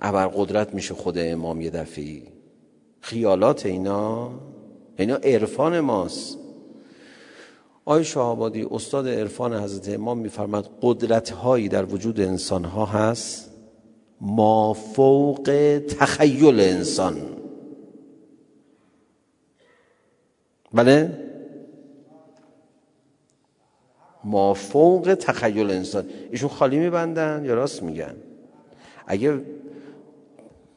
[0.00, 2.22] ابر قدرت میشه خود امام یه دفعی
[3.00, 4.30] خیالات اینا
[4.98, 6.38] اینا عرفان ماست.
[7.84, 13.55] آی شهابادی استاد عرفان حضرت امام میفرماد قدرت هایی در وجود انسان ها هست.
[14.20, 15.50] ما فوق
[15.98, 17.16] تخیل انسان.
[20.72, 21.22] بله؟
[24.24, 26.04] ما فوق تخیل انسان.
[26.30, 28.14] ایشون خالی میبندن یا راست میگن؟
[29.06, 29.40] اگه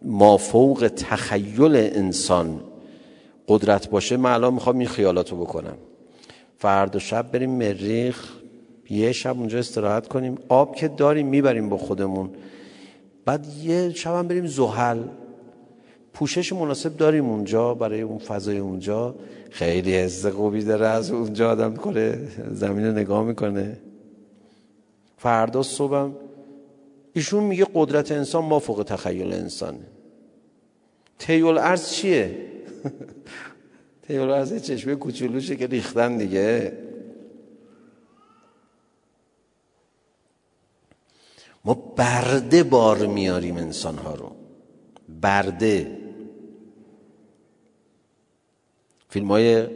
[0.01, 2.61] ما فوق تخیل انسان
[3.47, 5.77] قدرت باشه من الان می‌خوام این خیالاتو بکنم.
[6.57, 8.29] فردا شب بریم مریخ
[8.89, 10.37] یه شب اونجا استراحت کنیم.
[10.49, 12.29] آب که داریم می‌بریم با خودمون.
[13.29, 15.03] بعد یه شب هم بریم زحل.
[16.13, 19.15] پوشش مناسب داریم اونجا برای اون فضای اونجا.
[19.49, 23.77] خیلی حس خوبی داره از اونجا آدم کنه زمین رو نگاه می‌کنه.
[25.17, 26.15] فردا صبحم
[27.13, 29.87] ایشون میگه قدرت انسان ما فوق تخیل انسانه.
[31.19, 32.37] تیول ارز چیه؟
[34.07, 36.73] تیول ارز چشمه کوچولوشه که ریختن دیگه.
[41.65, 44.31] ما برده بار میاریم انسان ها رو.
[45.21, 45.97] برده.
[49.09, 49.67] فیلم های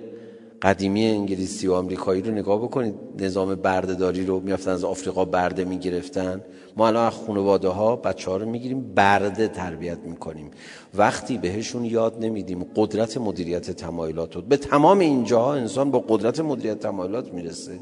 [0.61, 2.95] قدیمی انگلیسی و آمریکایی رو نگاه بکنید.
[3.19, 6.41] نظام بردهداری رو میافتن از آفریقا برده می‌گرفتن.
[6.77, 10.51] ما الان از خانواده ها بچه ها رو می‌گیریم برده تربیت می‌کنیم.
[10.93, 14.41] وقتی بهشون یاد نمیدیم قدرت مدیریت تمایلات رو.
[14.41, 17.79] به تمام اینجاها انسان با قدرت مدیریت تمایلات می‌رسه.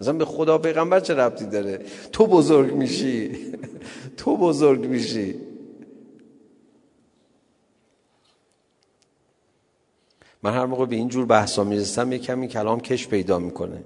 [0.00, 1.80] مثلا به خدا پیغمبر چه ربطی داره؟
[2.12, 3.30] تو بزرگ میشی.
[4.16, 5.34] تو بزرگ میشی.
[10.42, 13.82] من هر موقع به این جور بحثا می‌رسم یه کمی کلام کش پیدا می‌کنه.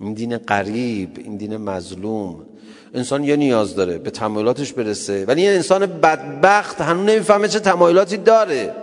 [0.00, 2.46] این دین قریب این دین مظلوم.
[2.94, 5.24] انسان یه نیاز داره به تمایلاتش برسه.
[5.24, 8.81] ولی این انسان بدبخت هنوز نمی‌فهمه چه تمایلاتی داره.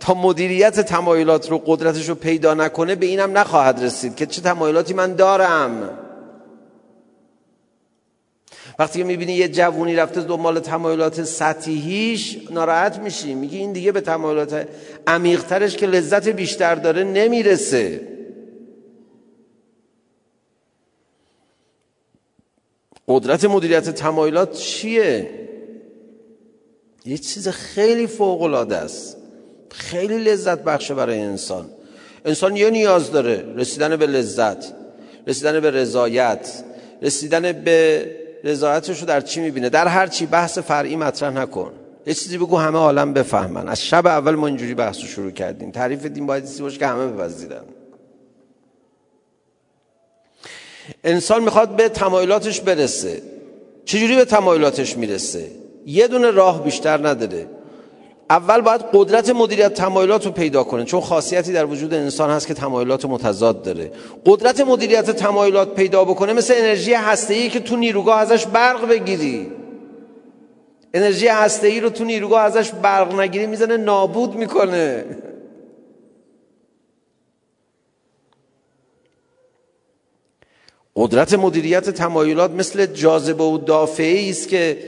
[0.00, 4.94] تا مدیریت تمایلات رو قدرتش رو پیدا نکنه به اینم نخواهد رسید که چه تمایلاتی
[4.94, 5.98] من دارم.
[8.78, 13.34] وقتی که می‌بینی یه جوونی رفته دنبال تمایلات سطحیش ناراحت میشی.
[13.34, 14.68] میگی این دیگه به تمایلات
[15.06, 18.08] عمیقترش که لذت بیشتر داره نمی‌رسه.
[23.08, 25.30] قدرت مدیریت تمایلات چیه؟
[27.04, 29.19] یه چیز خیلی فوق العاده است.
[29.70, 31.66] خیلی لذت بخشه برای انسان.
[32.24, 33.44] انسان یه نیاز داره.
[33.56, 34.72] رسیدن به لذت
[35.26, 36.64] رسیدن به رضایت
[37.02, 38.10] رسیدن به
[38.44, 40.26] رضایتش رو در چی می‌بینه؟ در هر چی.
[40.26, 41.72] بحث فرعی مطرح نکن.
[42.06, 43.68] یه چیزی بگو همه عالم بفهمن.
[43.68, 45.70] از شب اول ما اینجوری بحث رو شروع کردیم.
[45.70, 47.62] تعریف دین باید چیزی باشه که همه بپذیرن.
[51.04, 53.22] انسان می‌خواد به تمایلاتش برسه.
[53.84, 55.50] چجوری به تمایلاتش می‌رسه؟
[55.86, 57.46] یه دونه راه بیشتر نداره.
[58.30, 60.84] اول باید قدرت مدیریت تمایلات رو پیدا کنه.
[60.84, 63.92] چون خاصیتی در وجود انسان هست که تمایلات متضاد داره.
[64.26, 69.52] قدرت مدیریت تمایلات پیدا بکنه مثل انرژی هسته‌ای که تو نیروگاه ازش برق بگیری.
[70.94, 75.04] انرژی هسته‌ای رو تو نیروگاه ازش برق نگیری می‌زنه نابود می‌کنه.
[80.96, 84.78] قدرت مدیریت تمایلات مثل جاذبه و دافعه است که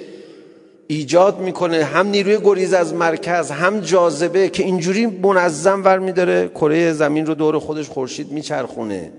[0.87, 6.93] ایجاد می‌کنه هم نیروی گریز از مرکز هم جاذبه که اینجوری منظم ور میداره کره
[6.93, 9.13] زمین رو دور خودش خورشید میچرخونه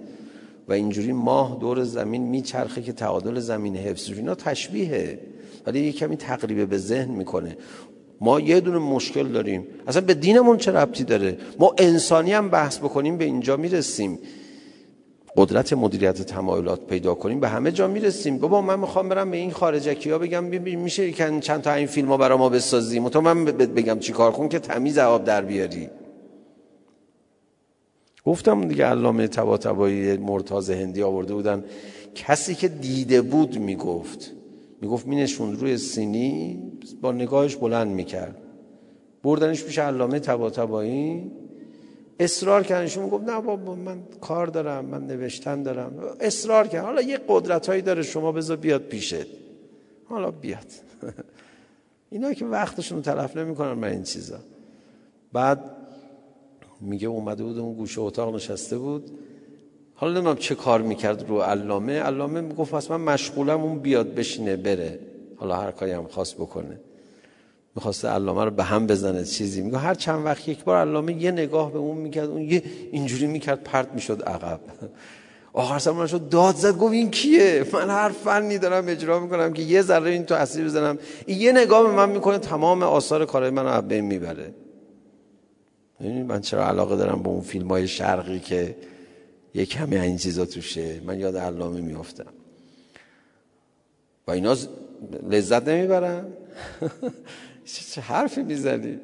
[0.68, 5.20] و اینجوری ماه دور زمین میچرخه که تعادل زمین حفظ اینا تشبیهه
[5.68, 7.58] ولی یه کمی تقریبه به ذهن می‌کنه.
[8.22, 9.68] ما یه دونه مشکل داریم.
[9.88, 14.20] اصلا به دینمون چه ربطی داره؟ ما انسانی هم بحث بکنیم به اینجا می‌رسیم.
[15.38, 18.38] قدرت مدیریت تمایلات پیدا کنیم به همه جا می‌رسیم.
[18.38, 22.08] بابا من می‌خوام برم به این خارجکی ها بگم میشه که چند تا این فیلم
[22.08, 25.90] ها برای ما بسازیم؟ تو من بگم چی کار کن که تمیز آب در بیاری.
[28.26, 31.64] گفتم دیگه علامه تبا تبایی مرتاز هندی آورده بودن.
[32.16, 34.32] کسی که دیده بود می‌گفت.
[34.82, 36.60] می‌گفت مینشون روی سینی
[37.02, 38.38] با نگاهش بلند می‌کرد.
[39.24, 40.50] بردنش پیش علامه تبا
[42.20, 45.94] اصرار کردنشون گفت نه بابا من کار دارم من نوشتن دارم.
[46.20, 49.26] اصرار کرد حالا یه قدرت هایی داره شما بذار بیاد پیشت.
[50.06, 50.68] حالا بیاد.
[52.12, 54.40] اینا که وقتشون تلف نمی‌کنن من این چیزا.
[55.34, 55.60] بعد
[56.82, 59.12] میگه اومده بود اون گوشه اتاق نشسته بود.
[59.96, 62.00] حالا نمی‌دونم چه کار می‌کرد رو علامه.
[62.00, 65.00] علامه می‌گفت پس من مشغولم اون بیاد بشینه بره.
[65.36, 66.80] حالا هر کاری هم خواست بکنه.
[67.76, 69.78] می‌خواسته علامه رو به هم بزنه چیزی میگه.
[69.78, 73.64] هر چند وقت یک بار علامه یه نگاه به اون می‌کرد اون یه اینجوری می‌کرد
[73.64, 74.60] پرت می‌شد عقب.
[75.54, 79.62] آخر سر شد داد زد گفت این کیه؟ من هر فنی دارم اجرا می‌کنم که
[79.62, 80.98] یه ذره این تو اصلی بزنم.
[81.26, 84.54] این یه نگاه به من می‌کنه تمام آثار کارهای من رو بین می‌بره.
[86.28, 88.76] من چرا علاقه دارم به اون فیلم های شرقی که
[89.54, 91.02] یه کمی این چیزا توشه.
[91.06, 92.34] من یاد علامه میافتم.
[94.28, 94.56] و اینا
[95.30, 96.26] لذت نمی‌برن.
[97.66, 99.00] چه حرفی می‌زنی؟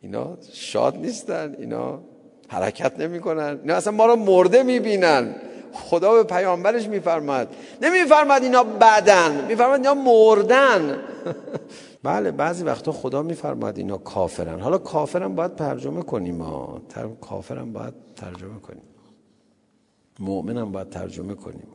[0.00, 2.00] اینا شاد نیستن اینا
[2.48, 3.58] حرکت نمی‌کنن.
[3.62, 5.34] اینا اصلا ما رو مرده می‌بینن.
[5.72, 7.48] خدا به پیامبرش میفرماد
[7.82, 10.98] نمیفرماد اینا بدن میفرماد اینا مردن.
[12.02, 14.60] بله بعضی وقتا خدا میفرماد اینا کافرن.
[14.60, 16.82] حالا کافرم باید ترجمه کنیم ما
[17.20, 18.82] کافرم باید ترجمه کنیم.
[20.18, 21.68] مؤمنم باید ترجمه کنیم.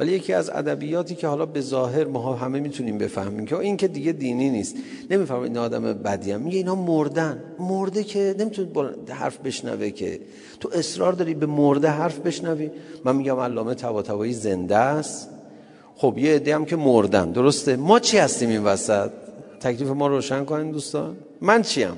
[0.00, 3.88] ولی یکی از ادبیاتی که حالا به ظاهر ما همه می‌تونیم بفهمیم که این که
[3.88, 4.76] دیگه دینی نیست.
[5.10, 6.40] نمی‌فهمم این آدم بدی هم.
[6.40, 7.42] میگه اینا مردن.
[7.58, 8.68] مرده که نمی‌تونه
[9.08, 10.20] حرف بشنوه که.
[10.60, 12.70] تو اصرار داری به مرده حرف بشنوی؟
[13.04, 15.28] من میگم علامه طباطبایی زنده است.
[15.96, 17.30] خب یه عده هم که مردن.
[17.32, 19.10] درسته؟ ما چی هستیم این وسط؟
[19.60, 21.16] تکلیف ما روشن کنین دوستان.
[21.40, 21.96] من چیم؟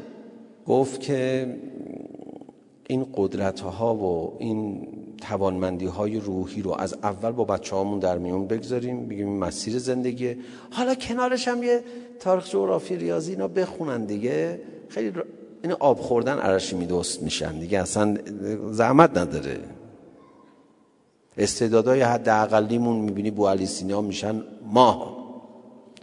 [0.66, 1.46] گفت که
[2.86, 4.88] این قدرت ها و این
[5.20, 10.38] توانمندی های روحی رو از اول با بچه هامون در میون بگذاریم بگیم مسیر زندگیه.
[10.70, 11.84] حالا کنارش هم یه
[12.20, 14.60] تاریخ جغرافی ریاضی اینا بخونن دیگه.
[14.88, 15.12] خیلی
[15.62, 17.80] این آب خوردن عرشی میدوست میشن دیگه.
[17.80, 18.16] اصلا
[18.70, 19.60] زحمت نداره.
[21.36, 24.42] استعدادهای حد اقلیمون می‌بینی بو علی سینا میشن
[24.72, 25.18] ماه.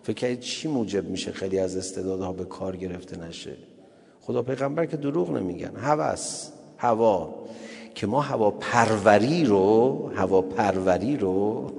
[0.04, 3.54] فکر چی موجب میشه خیلی از استعدادها به کار گرفته نشه؟
[4.22, 5.76] خدا پیغمبر که دروغ نمیگن.
[5.76, 7.36] هوس هوا.
[7.96, 11.72] که ما هوا پروری رو هوا پروری رو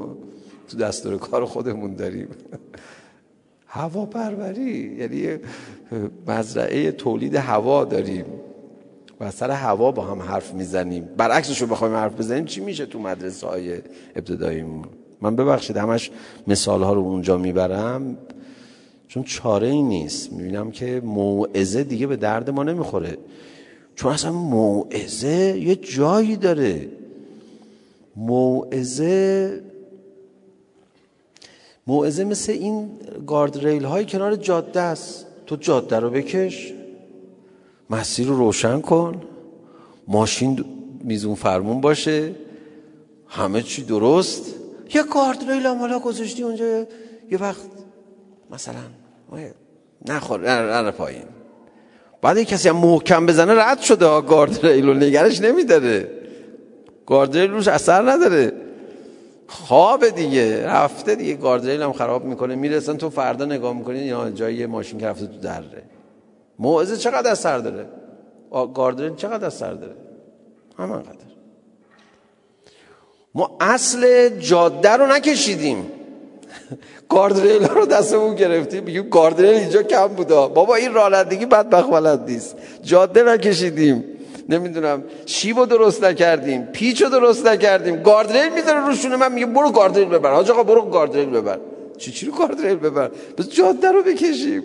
[0.68, 2.28] تو دستور کار خودمون داریم.
[3.66, 5.38] هوا پروری یعنی
[6.26, 8.24] مزرعه تولید هوا داریم
[9.20, 11.08] و سر هوا با هم حرف می‌زنیم.
[11.16, 13.78] برعکسش رو بخوایم حرف بزنیم چی میشه تو مدرسه های
[14.16, 14.84] ابتداییمون؟
[15.20, 16.10] من ببخشید همش
[16.46, 18.18] مثال ها رو اونجا می‌برم.
[19.08, 20.32] چون چاره ای نیست.
[20.32, 23.18] می‌بینم که موعظه دیگه به درد ما نمی‌خوره.
[23.97, 26.88] چون اصلا موعظه یه جایی داره.
[28.16, 29.62] موعظه
[31.86, 32.90] موعظه مثل این
[33.26, 35.26] گارد ریل های کنار جاده است.
[35.47, 36.72] تو جاده رو بکش.
[37.90, 39.22] مسیر رو روشن کن.
[40.09, 40.64] ماشین
[41.05, 42.34] میزون فرمون باشه.
[43.28, 44.55] همه چی درست.
[44.94, 46.86] یه گارد ریل هم حالا گذاشتی اونجا.
[47.30, 47.70] یه وقت
[48.51, 48.80] مثلا
[50.09, 51.36] نخور نره پایین.
[52.26, 56.10] بعد کسی هم محکم بزنه رد شده گارد ریل رو نگرش نمیداره.
[57.06, 58.52] گارد ریل روش اثر نداره.
[59.48, 62.54] خواب دیگه رفته دیگه گارد ریل هم خراب می‌کنه.
[62.54, 65.82] می‌رسن تو فردا نگاه می‌کنی یا جای ماشین که رفته تو دره.
[66.58, 67.86] موعظه چقدر اثر داره؟
[68.74, 69.94] گارد ریل چقدر اثر داره؟
[70.78, 71.26] همانقدر.
[73.34, 75.90] ما اصل جاده رو نکشیدیم.
[77.08, 80.48] گاردریل رو دستمون گرفتیم میگیم گاردریل اینجا کم بودا.
[80.48, 82.56] بابا این رانندگی بدبخت بلد نیست.
[82.82, 84.04] جاده نکشیدیم.
[84.48, 88.02] نمی‌دونم شیب رو درست نکردیم پیچ رو درست نکردیم.
[88.02, 90.32] گاردریل می‌ذاره روشونه من میگه برو گاردریل ببر.
[90.32, 91.58] حاج آقا برو گاردریل ببر.
[91.98, 94.62] چی چی رو گاردریل ببر؟ بس جاده رو بکشیم.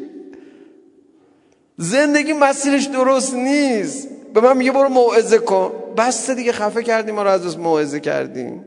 [1.77, 4.07] زندگی مسیرش درست نیست.
[4.33, 5.71] به من میگه برو موعظه کن.
[5.97, 8.65] بس دیگه خفه کردیم ما رو از موعظه کردیم.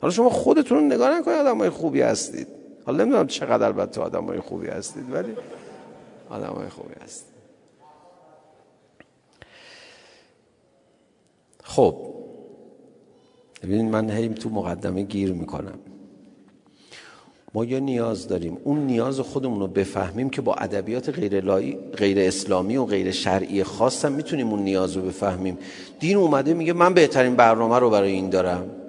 [0.00, 2.59] حالا شما خودتون نگاه نکنید آدمای خوبی هستید.
[2.90, 5.32] حالا نمی‌دونم چقدر البته آدم های خوبی هستید ولی
[6.30, 7.30] آدم های خوبی هستید.
[11.62, 11.94] خب
[13.62, 15.78] ببینید من هی تو مقدمه گیر می‌کنم.
[17.54, 18.58] ما یه نیاز داریم.
[18.64, 21.40] اون نیاز خودمون رو بفهمیم که با ادبیات غیر,
[21.96, 25.58] غیر اسلامی و غیر شرعی خاص هم می‌تونیم اون نیاز رو بفهمیم.
[26.00, 28.79] دین اومده میگه من بهترین برنامه رو برای این دارم.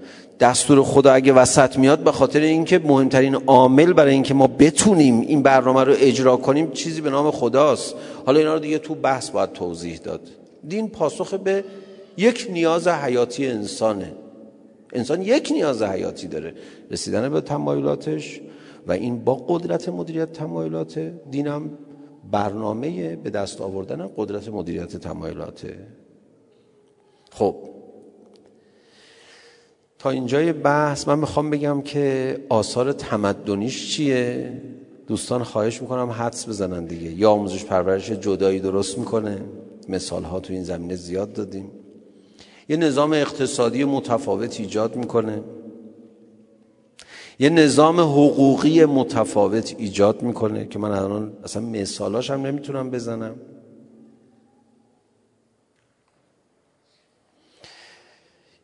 [0.41, 5.43] دستور خدا اگه وسط میاد به خاطر اینکه مهمترین عامل برای اینکه ما بتونیم این
[5.43, 7.95] برنامه رو اجرا کنیم چیزی به نام خداست.
[8.25, 10.21] حالا اینا رو دیگه تو بحث باید توضیح داد.
[10.67, 11.63] دین پاسخ به
[12.17, 14.13] یک نیاز حیاتی انسانه.
[14.93, 16.53] انسان یک نیاز حیاتی داره.
[16.91, 18.41] رسیدن به تمایلاتش
[18.87, 20.99] و این با قدرت مدیریت تمایلات.
[21.31, 21.69] دینم
[22.31, 25.77] برنامه به دست آوردن قدرت مدیریت تمایلاته.
[27.31, 27.55] خب
[30.01, 34.51] تا اینجای بحث من می‌خوام بگم که آثار تمدنیش چیه؟
[35.07, 37.11] دوستان خواهش می‌کنم حدس بزنن دیگه.
[37.11, 39.41] یا آموزش پرورش جدایی درست می‌کنه.
[39.89, 41.71] مثال ها تو این زمینه زیاد دادیم.
[42.69, 45.43] یه نظام اقتصادی متفاوت ایجاد می‌کنه.
[47.39, 53.35] یه نظام حقوقی متفاوت ایجاد می‌کنه که من الان اصلا مثالاش هم نمی‌تونم بزنم.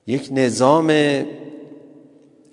[0.08, 0.92] یک نظام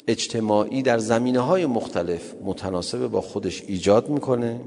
[0.09, 4.61] اجتماعی در زمینه های مختلف متناسب با خودش ایجاد می‌کنه.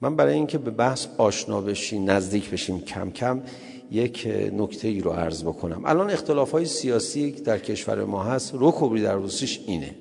[0.00, 3.42] من برای اینکه به بحث آشنا بشیم نزدیک بشیم کم کم
[3.90, 5.82] یک نکته ای رو عرض بکنم.
[5.84, 8.54] الان اختلاف های سیاسی در کشور ما هست.
[8.54, 9.94] رو کبری در روسیش اینه.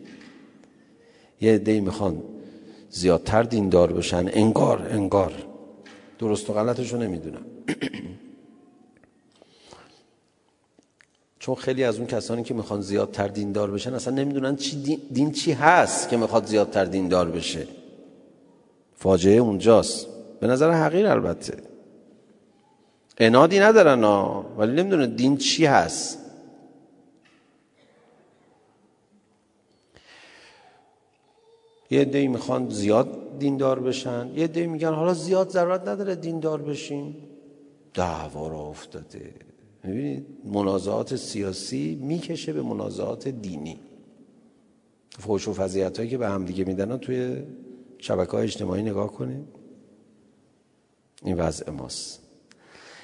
[1.41, 2.23] یه عده می‌خوان
[2.89, 4.29] زیادتر دیندار بشن.
[4.33, 5.33] انگار انگار.
[6.19, 7.45] درست و غلطش رو نمی‌دونم.
[11.47, 15.31] چون خیلی از اون کسانی که می‌خوان زیادتر دیندار بشن اصلا نمی‌دونن چی دین, دین
[15.31, 17.67] چی هست که می‌خواد زیادتر دیندار بشه.
[18.95, 20.07] فاجعه اونجاست.
[20.39, 21.57] به نظر حقیر البته.
[23.17, 26.19] انادی ندارن ها ولی نمی‌دونن دین چی هست.
[31.89, 34.31] یه دی می‌خوان زیاد دیندار بشن.
[34.35, 37.15] یه دی میگن حالا زیاد ضرورت نداره دیندار بشیم.
[37.93, 39.46] دعوا را افتاده.
[39.83, 43.79] می‌بینید منازعات سیاسی می‌کشه به منازعات دینی.
[45.19, 47.43] فوش و فضیحت هایی که به هم دیگه میدن توی
[47.97, 49.47] شبکه های اجتماعی نگاه کنیم.
[51.23, 52.19] این وضع ماست.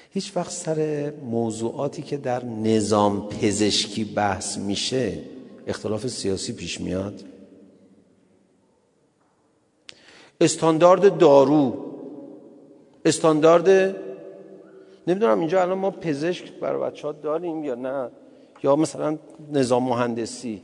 [0.10, 5.20] هیچ وقت سر موضوعاتی که در نظام پزشکی بحث میشه
[5.68, 7.24] اختلاف سیاسی پیش میاد.
[10.42, 11.86] استاندارد دارو
[13.06, 13.96] استاندارد
[15.08, 18.10] نمی‌دونم اینجا الان ما پزشک برای بچه ها داریم یا نه؟
[18.64, 19.18] یا مثلا
[19.52, 20.62] نظام مهندسی.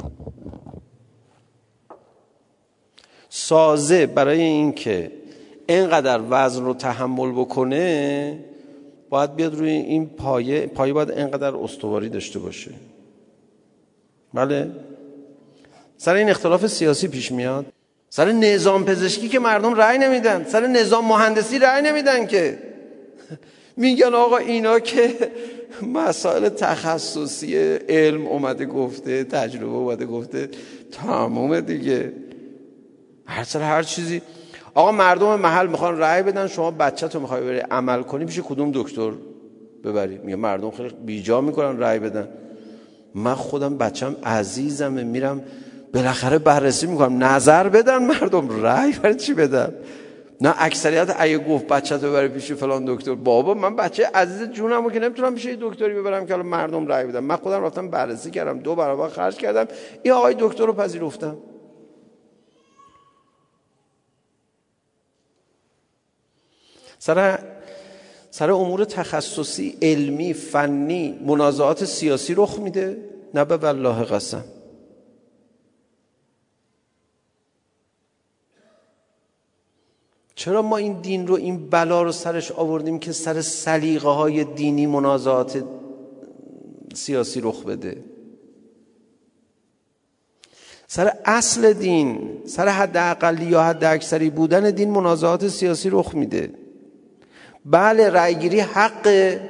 [3.30, 5.12] سازه برای اینکه
[5.68, 8.40] اینقدر وزن رو تحمل بکنه
[9.10, 12.72] باید بیاد روی این پایه پایه باید اینقدر استواری داشته باشه.
[14.34, 14.72] بله؟
[15.98, 17.66] سر این اختلاف سیاسی پیش میاد.
[18.10, 20.44] سر نظام پزشکی که مردم رأی نمیدن.
[20.44, 22.69] سر نظام مهندسی رأی نمیدن که.
[23.80, 25.32] میگن آقا اینا که
[25.94, 27.58] مسائل تخصصی
[27.90, 30.50] علم اومده گفته تجربه اومده گفته
[30.92, 32.14] تموم دیگه.
[33.26, 34.22] هر سر هر چیزی.
[34.74, 38.72] آقا مردم محل می‌خوان رأی بدن شما بچه تو می‌خوای بری عمل کنی پیش کدوم
[38.74, 39.12] دکتر
[39.84, 42.28] ببری؟ میگه مردم خیلی بیجا می‌کنن رأی بدن.
[43.16, 45.44] من خودم بچم عزیزمه میرم
[45.94, 47.24] بالاخره بررسی می‌کنم.
[47.24, 49.74] نظر بدن مردم رأی برای چی بدن؟
[50.42, 53.16] نه اکثریت اگه گفت بچه تو ببری پیش فلان دکتر.
[53.16, 57.20] بابا من بچه عزیز جونم که نمی‌تونم پیش دکتری ببرم که مردم رأی بدن.
[57.20, 59.68] من خودم رفتم بررسی کردم دو برابر خرج کردم.
[60.04, 61.38] این آقای دکتر رو پذیرفتم.
[67.00, 67.40] سر
[68.32, 72.98] سر امور تخصصی علمی فنی منازعات سیاسی رخ میده.
[73.34, 74.44] نه به والله قسم.
[80.40, 84.88] چرا ما این دین رو این بلا رو سرش آوردیم که سر سلیقه های دینی
[84.88, 85.64] منازعات
[86.94, 88.04] سیاسی رخ بده؟
[90.88, 96.52] سر اصل دین سر حد اقلی یا حد اکثری بودن دین منازعات سیاسی رخ میده.
[97.66, 99.50] بله رأیگیری حقه.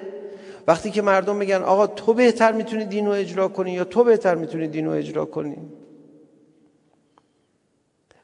[0.68, 4.36] وقتی که مردم میگن آقا تو بهتر می‌تونی دین رو اجرا کنی یا تو بهتر
[4.36, 5.58] می‌تونی دین رو اجرا کنی؟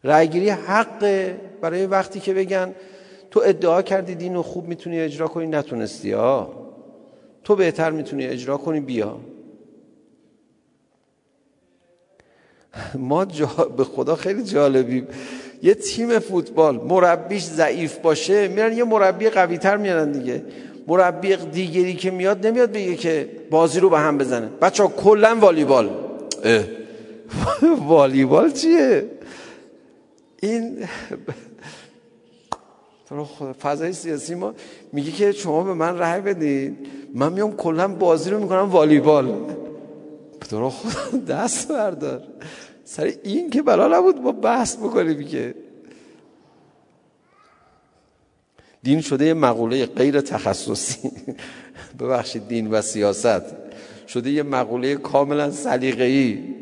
[0.06, 2.76] رأیگیری حقه برای وقتی که بگن
[3.32, 6.54] تو ادعا کردی دین رو خوب می‌تونی اجرا کنی نتونستی ها
[7.44, 9.18] تو بهتر می‌تونی اجرا کنی بیا.
[12.96, 13.46] ما جا...
[13.78, 15.08] به خدا خیلی جالبیم.
[15.64, 20.44] یه تیم فوتبال مربیش ضعیف باشه میرن یه مربی قوی تر میارن دیگه.
[20.88, 24.50] مربی دیگری که میاد نمیاد بگه که بازی رو به هم بزنه.
[24.62, 25.90] بچه ها کلن والیبال
[27.90, 29.15] والیبال چیه؟
[30.42, 30.88] این
[33.62, 34.54] فضای سیاسی ما
[34.94, 36.78] میگه که شما به من رأی بدید
[37.14, 39.56] من میام کلا بازی رو می‌کنم والیبال.
[40.50, 42.24] تو خدا دست بردار.
[42.84, 45.56] سر این که بلا نبود ما بحث بکنیم که.
[48.84, 51.12] دین شده یه مقوله غیر تخصصی.
[52.00, 53.42] ببخشید دین و سیاست.
[54.08, 56.55] شده یه مقوله کاملا سلیقه‌ای.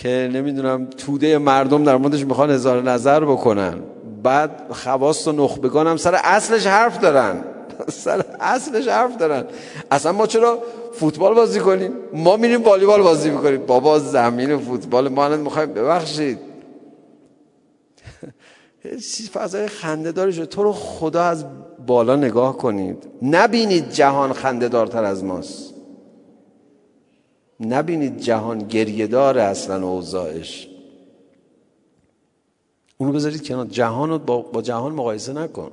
[0.00, 3.74] که نمی‌دونم توده مردم در موردش می‌خوان هزار نظر بکنن.
[4.22, 7.44] بعد خواست و نخبگان هم سر اصلش حرف دارن.
[8.04, 9.44] سر اصلش حرف دارن.
[9.90, 10.58] اصلا ما چرا
[10.92, 13.66] فوتبال بازی کنیم؟ ما میریم والیبال بازی می‌کنیم.
[13.66, 16.38] بابا زمین فوتبال ما الان می‌خوایم ببخشید.
[19.34, 20.44] فضای خنده داری شد.
[20.44, 21.44] تو رو خدا از
[21.86, 23.08] بالا نگاه کنید.
[23.22, 25.69] نبینید جهان خنده دارتر از ماست.
[27.60, 30.68] نبینید جهان گریه داره اصلا اوضاعش.
[32.98, 33.66] اونو بذارید کنار.
[33.66, 35.70] جهان رو با, جهان مقایسه نکن.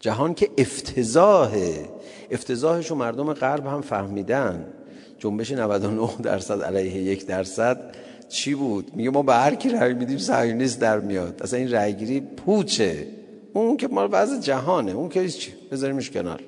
[0.00, 1.88] جهان که افتضاحه.
[2.30, 4.66] افتضاحش رو مردم غرب هم فهمیدن.
[5.18, 7.94] جنبش 99 درصد علیه یک درصد
[8.28, 11.42] چی بود؟ میگه ما به هر کی رأی میدیم صهیونیست در میاد.
[11.42, 13.06] اصلا این رأیگیری پوچه.
[13.52, 14.92] اون که ما وضع جهانه.
[14.92, 15.52] اون که چی.
[15.72, 16.40] بذاریمش کنار.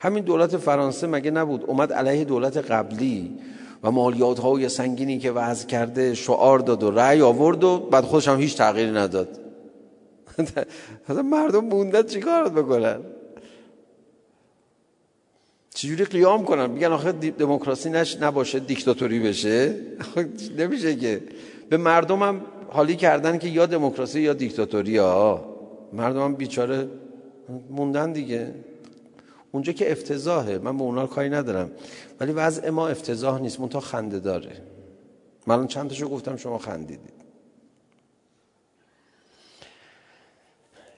[0.00, 3.38] همین دولت فرانسه مگه نبود؟ اومد علیه دولت قبلی
[3.82, 8.28] و مالیات های سنگینی که وضع کرده شعار داد و رأی آورد و بعد خودش
[8.28, 9.40] هم هیچ تغییری نداد.
[11.24, 13.00] مردم موندن چیکار بکنن؟
[15.74, 19.74] چجوری قیام کنن؟ میگن آخه دموکراسی نش نباشه دیکتاتوری بشه.
[20.58, 21.22] نمیشه که.
[21.68, 25.56] به مردم هم حالی کردن که یا دموکراسی یا دیکتاتوری ها
[25.92, 26.88] مردم هم بیچاره
[27.70, 28.54] موندن دیگه.
[29.56, 30.58] اونجا که افتضاحه.
[30.58, 31.70] من به اونا کاری ندارم.
[32.20, 33.60] ولی وضع ما افتضاح نیست.
[33.60, 34.62] منتها خنده داره.
[35.46, 37.16] من چند تاشو گفتم شما خندیدید.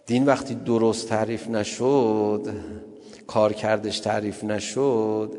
[0.07, 2.49] دین وقتی درست تعریف نشد
[3.27, 5.33] کار کردش تعریف نشد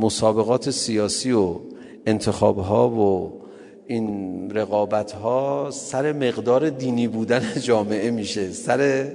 [0.00, 1.60] مسابقات سیاسی و
[2.06, 3.40] انتخاب ها و
[3.86, 8.52] این رقابت ها سر مقدار دینی بودن جامعه میشه.
[8.52, 9.12] سر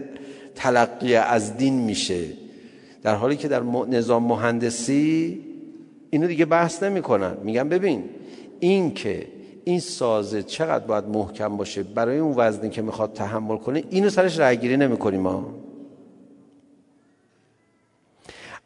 [0.56, 2.49] تلقی از دین میشه.
[3.02, 5.40] در حالی که در نظام مهندسی
[6.10, 7.38] اینو دیگه بحث نمی‌کنن.
[7.44, 8.04] میگن ببین
[8.60, 9.28] این که
[9.64, 14.40] این سازه چقدر باید محکم باشه برای اون وزنی که می‌خواد تحمل کنه اینو سرش
[14.40, 15.46] رأیگیری نمی‌کنیم ما.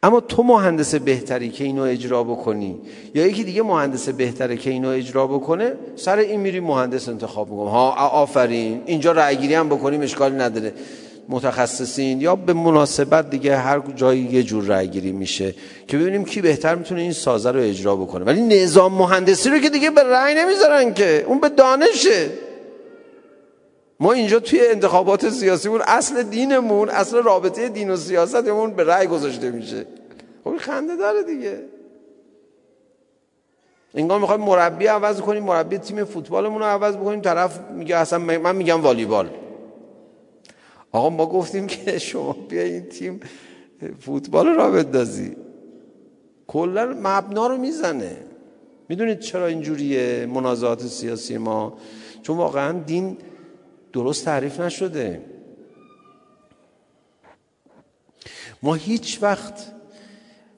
[0.02, 2.78] اما تو مهندس بهتری که اینو اجرا بکنی
[3.14, 7.68] یا یکی دیگه مهندس بهتره که اینو اجرا بکنه سر این میری مهندس انتخاب می‌کنم
[7.68, 8.82] ها آفرین.
[8.86, 10.72] اینجا رأیگیری هم بکنیم اشکالی نداره.
[11.28, 15.54] متخصصین یا به مناسبت دیگه هر جایی یه جور رأی گیری میشه
[15.88, 18.24] که ببینیم کی بهتر می‌تونه این سازه رو اجرا بکنه.
[18.24, 22.30] ولی نظام مهندسی رو که دیگه به رأی نمی‌ذارن که اون به دانشه.
[24.00, 29.50] ما اینجا توی انتخابات سیاسیمون اصل دینمون اصل رابطه دین و سیاستمون به رأی گذاشته
[29.50, 29.86] میشه.
[30.44, 31.58] خب خنده داره دیگه.
[33.94, 38.56] انگار می‌خوایم مربی عوض کنیم مربی تیم فوتبالمون رو عوض بکنیم طرف میگه اصلا من
[38.56, 39.30] میگم والیبال.
[40.94, 43.20] آقا ما گفتیم که شما بیا این تیم
[44.00, 45.36] فوتبال را بندازی.
[46.46, 48.16] کلا مبنا رو می‌زنه.
[48.88, 51.78] می‌دونید چرا اینجوریه منازعات سیاسی ما؟
[52.22, 53.16] چون واقعا دین
[53.92, 55.22] درست تعریف نشده.
[58.62, 59.72] ما هیچ وقت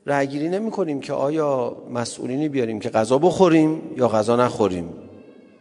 [0.07, 4.89] رأیگیری نمی کنیم که آیا مسئولینی بیاریم که غذا بخوریم یا غذا نخوریم.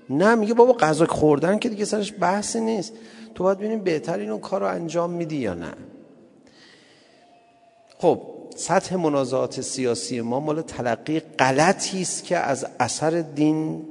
[0.09, 2.93] نه میگه بابا غذا خوردن که دیگه سرش بحثی نیست.
[3.36, 5.73] تو باید ببینیم بهتر این کار رو انجام میدی یا نه.
[7.97, 8.21] خب
[8.55, 13.81] سطح منازعات سیاسی ما مال تلقی غلطی است که از اثر دین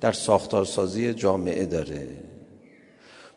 [0.00, 2.08] در ساختارسازی جامعه داره.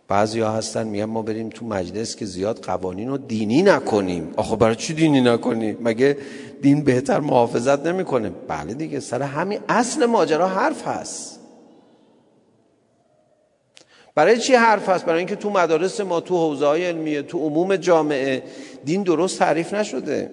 [0.07, 4.33] بعضی ها هستن میگن ما بریم تو مجلس که زیاد قوانین رو دینی نکنیم.
[4.37, 6.17] آخه برای چی دینی نکنیم مگه
[6.61, 11.32] دین بهتر محافظت نمی‌کنه؟ بله دیگه سر همین اصل ماجرا حرف هست.
[14.15, 17.75] برای چی حرف هست؟ برای اینکه تو مدارس ما تو حوزه های علمیه تو عموم
[17.75, 18.43] جامعه
[18.85, 20.31] دین درست تعریف نشده.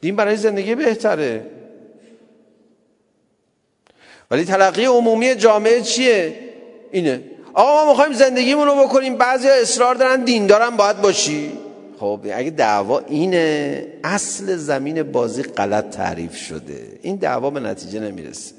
[0.00, 1.46] دین برای زندگی بهتره.
[4.30, 6.34] ولی تلقی عمومی جامعه چیه؟
[6.92, 7.20] اینه.
[7.54, 9.16] آقا ما می‌خوایم زندگیمون رو بکنیم.
[9.16, 11.52] بعضی اصرار دارن دیندارم باید باشی.
[12.00, 16.98] خب اگه دعوا اینه اصل زمین بازی غلط تعریف شده.
[17.02, 18.57] این دعوا به نتیجه نمی‌رسه.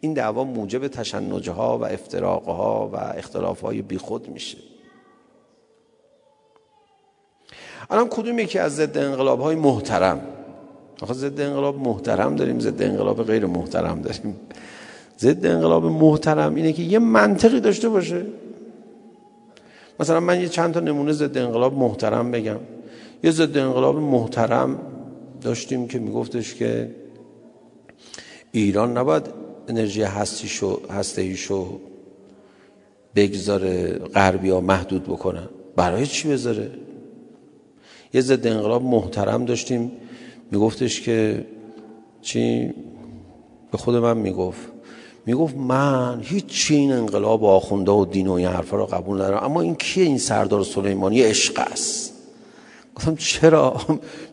[0.00, 4.58] این دعوا موجب تشنجها و افتراقها و اختلافهای بیخود میشه.
[7.90, 10.20] الان کدوم یکی از ضد انقلاب های محترم؟
[11.02, 14.36] آخه ضد انقلاب محترم داریم ضد انقلاب غیر محترم داریم.
[15.18, 18.26] ضد انقلاب محترم اینه که یه منطقی داشته باشه.
[20.00, 22.60] مثلا من یه چند تا نمونه ضد انقلاب محترم بگم.
[23.22, 24.78] یه ضد انقلاب محترم
[25.40, 26.90] داشتیم که میگفتش که
[28.52, 29.39] ایران نباید
[29.70, 31.78] انرژی هستیشو هستهیشو
[33.16, 35.48] بگذاره غربی ها محدود بکنن.
[35.76, 36.70] برای چی بذاره؟
[38.14, 39.92] یه ضد انقلاب محترم داشتیم.
[40.50, 41.46] میگفتش که
[42.22, 42.72] چی؟
[43.72, 44.60] به خود من می‌گفت.
[45.26, 49.44] می‌گفت من هیچ این انقلاب آخونده و دین و این حرفا رو قبول ندارم.
[49.44, 52.14] اما این کیه این سردار سلیمانی؟ عشق است.
[52.94, 53.80] گفتم چرا؟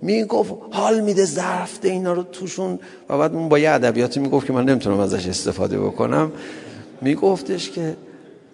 [0.01, 2.80] می‌گفت حال میده ظرف اینا رو توشون.
[3.10, 6.32] و بعد اون با یه ادبیاتی می‌گفت که من نمی‌تونم ازش استفاده بکنم.
[7.01, 7.95] میگفتش که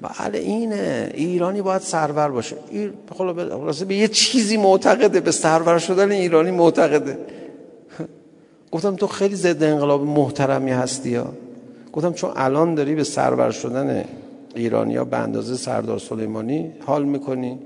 [0.01, 2.56] بله اینه ایرانی باید سرور باشه.
[3.18, 7.18] خلاصه به یه چیزی معتقده به سرور شدن ایرانی معتقده.
[8.72, 11.34] گفتم تو خیلی ضد انقلاب محترمی هستی ها
[11.93, 14.06] گفتم چون الان داری به سرور شدن
[14.56, 17.60] ایرانی ها به اندازه سردار سلیمانی حال می‌کنی.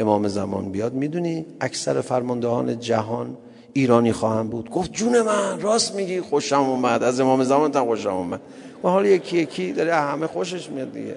[0.00, 3.36] امام زمان بیاد می‌دونی اکثر فرماندهان جهان
[3.72, 4.70] ایرانی خواهم بود.
[4.70, 6.20] گفت جون من راست میگی.
[6.20, 7.02] خوشم اومد.
[7.02, 8.40] از امام زمان تا خوشم اومد.
[8.84, 11.16] و حالا یکی یکی داره همه خوشش میاد دیگه.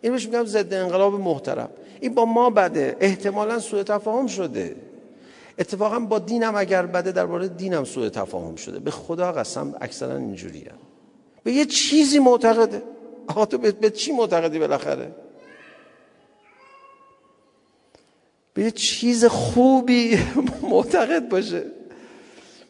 [0.00, 1.68] این بهش میگم ضد انقلاب محترم.
[2.00, 2.96] این با ما بده.
[3.00, 4.76] احتمالا سوء تفاهم شده.
[5.58, 8.78] اتفاقا با دینم اگر بده درباره دینم سوء تفاهم شده.
[8.78, 10.70] به خدا قسم اکثرا اینجوریه.
[11.44, 12.82] به یه چیزی معتقده.
[13.26, 15.14] آقا تو به چی معتقدی بالاخره؟
[18.54, 20.18] به یه چیز خوبی
[20.70, 21.64] معتقد باشه.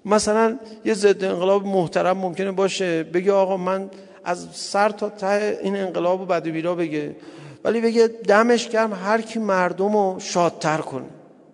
[0.05, 3.91] مثلا یه ضد انقلاب محترم ممکنه باشه بگه آقا من
[4.25, 7.17] از سر تا ته این انقلاب و بد بیرا بگه.
[7.65, 11.09] ولی بگه دمش گرم هر کی مردم رو شادتر کنه.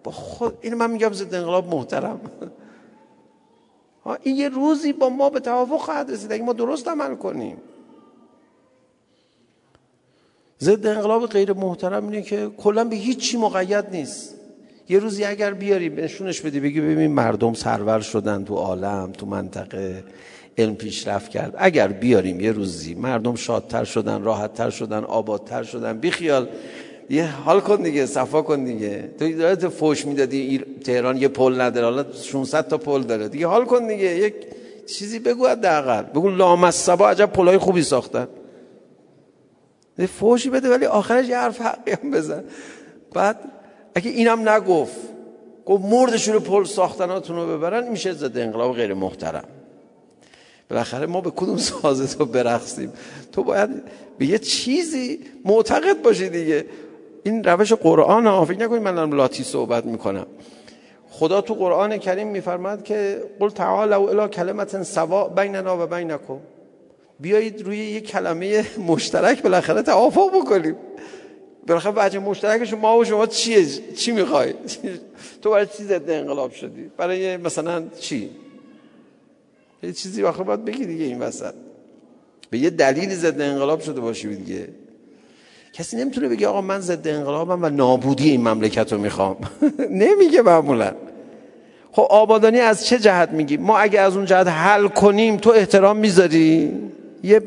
[0.05, 2.21] با خود این من میگم ضد انقلاب محترم.
[4.23, 6.33] این یه روزی با ما به توافق خواهد رسید.
[6.33, 7.57] اگه ما درست عمل کنیم.
[10.61, 14.35] ضد انقلاب غیر محترم اینه که کلا به هیچی مقید نیست.
[14.89, 20.05] یه روزی اگر بیاری نشونش بدی بگی ببین مردم سرور شدن تو عالم تو منطقه
[20.59, 21.55] علم پیشرفت کرد.
[21.59, 26.49] اگر بیاریم یه روزی مردم شادتر شدن راحتتر شدن آبادتر شدن بیخیال.
[27.11, 29.11] یه حال کن دیگه صفا کن دیگه.
[29.19, 33.29] تو داره فوش می‌دادی تهران یه پل نداره حالا 600 تا پل داره.
[33.29, 34.35] دیگه حال کن دیگه یک
[34.87, 36.03] چیزی بگو حداقل.
[36.03, 38.29] بگو لامصبا عجب پلای خوبی ساختن.
[40.07, 42.45] فوشی بده ولی آخرش یه حرف حقی هم بزن.
[43.15, 43.37] بعد
[43.95, 44.97] اگه اینم نگفت
[45.67, 49.45] گفت مردشون رو پل ساختناتون رو ببرن میشه ضد انقلاب غیر محترم.
[50.71, 52.93] بالاخره ما به کدوم سازه تو برقصیم
[53.33, 53.71] تو باید
[54.19, 56.65] به یه چیزی معتقد باشی دیگه.
[57.23, 60.27] این روش قرآن ها فکر نکنید من لاتی صحبت می‌کنم.
[61.11, 66.39] خدا تو قرآن کریم میفرماد که قل تعالوا الی کلمت سوا بیننا و بینکم.
[67.21, 70.77] بیایید روی یه کلمه مشترک بالاخره توافق بکنیم.
[71.67, 73.67] بالاخره وجه مشترکش ما و شما چیه؟
[73.97, 74.55] چی می‌خوای؟
[75.43, 78.31] تو برای چی ضد انقلاب شدی؟ برای مثلا چی؟
[79.83, 81.55] یه چیزی آخر باید بگی دیگه این وسط.
[82.51, 84.69] به یه دلیلی ضد انقلاب شده باشی دیگه.
[85.73, 89.37] کسی نمی‌تونه بگه آقا من ضد انقلابم و نابودی این مملکت رو می‌خوام.
[89.91, 90.95] نمیگه معمولا.
[91.93, 95.97] خب آبادانی از چه جهت میگی؟ ما اگه از اون جهت حل کنیم تو احترام
[95.97, 96.73] می‌ذاری؟
[97.23, 97.43] یه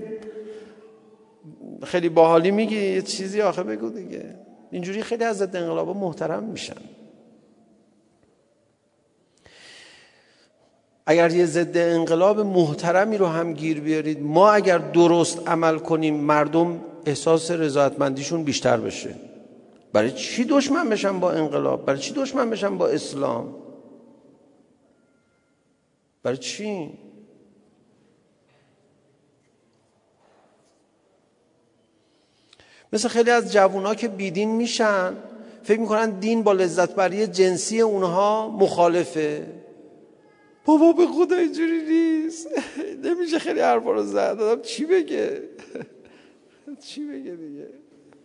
[1.83, 4.35] خیلی باحالی میگی یه چیزی آخه بگو دیگه.
[4.71, 6.81] اینجوری خیلی از ضد انقلاب محترم میشن.
[11.05, 16.81] اگر یه ضد انقلاب محترمی رو هم گیر بیارید ما اگر درست عمل کنیم مردم
[17.05, 19.15] احساس رضایتمندیشون بیشتر بشه.
[19.93, 23.55] برای چی دشمن بشن با انقلاب؟ برای چی دشمن بشن با اسلام؟
[26.23, 26.89] برای چی؟
[32.93, 35.13] مثل خیلی از جوونا که بیدین میشن
[35.63, 39.47] فکر می‌کنن دین با لذت بری جنسی اونها مخالفه.
[40.65, 42.47] بابا به خدا اینجوری نیست.
[43.03, 44.37] نمیشه خیلی حرفا رو زد.
[44.37, 45.41] دادم چی بگه؟
[46.87, 47.67] چی بگه دیگه؟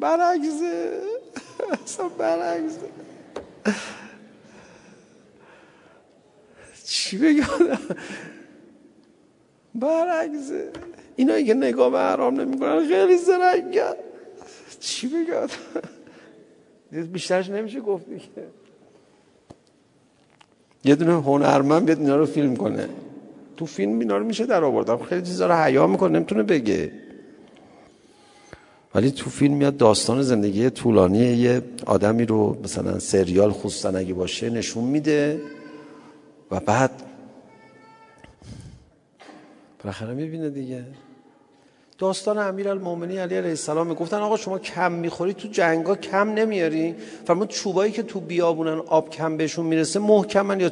[0.01, 1.01] برعکسه.
[1.85, 2.89] اصلا برعکسه.
[6.85, 7.47] چی بگه
[9.75, 10.71] برعکسه.
[11.17, 14.06] اینا که نگاه به حرام نمی‌کنن خیلی زرنگن.
[14.81, 15.47] چی بگه
[17.03, 18.25] بیشترش نمیشه گفت دیگه.
[20.85, 22.89] یه دونه هنرمند بیاد اینا رو فیلم کنه.
[23.57, 26.93] تو فیلم اینا رو میشه در آوردم خیلی چیزا رو حیا می‌کنه نمی‌تونه بگه.
[28.95, 34.51] ولی تو فیلم میاد داستان زندگی طولانی یه آدمی رو مثلا سریال خصوصا اگه باشه
[34.51, 35.41] نشون میده.
[36.51, 36.91] و بعد
[39.83, 40.85] بالاخره می‌بینه دیگه.
[41.99, 46.95] داستان امیرالمومنین علی علیه السلام گفتن آقا شما کم می‌خوری تو جنگا کم نمیاری؟
[47.25, 50.69] فرمود چوبایی که تو بیابونن آب کم بهشون می‌رسه محکمن یا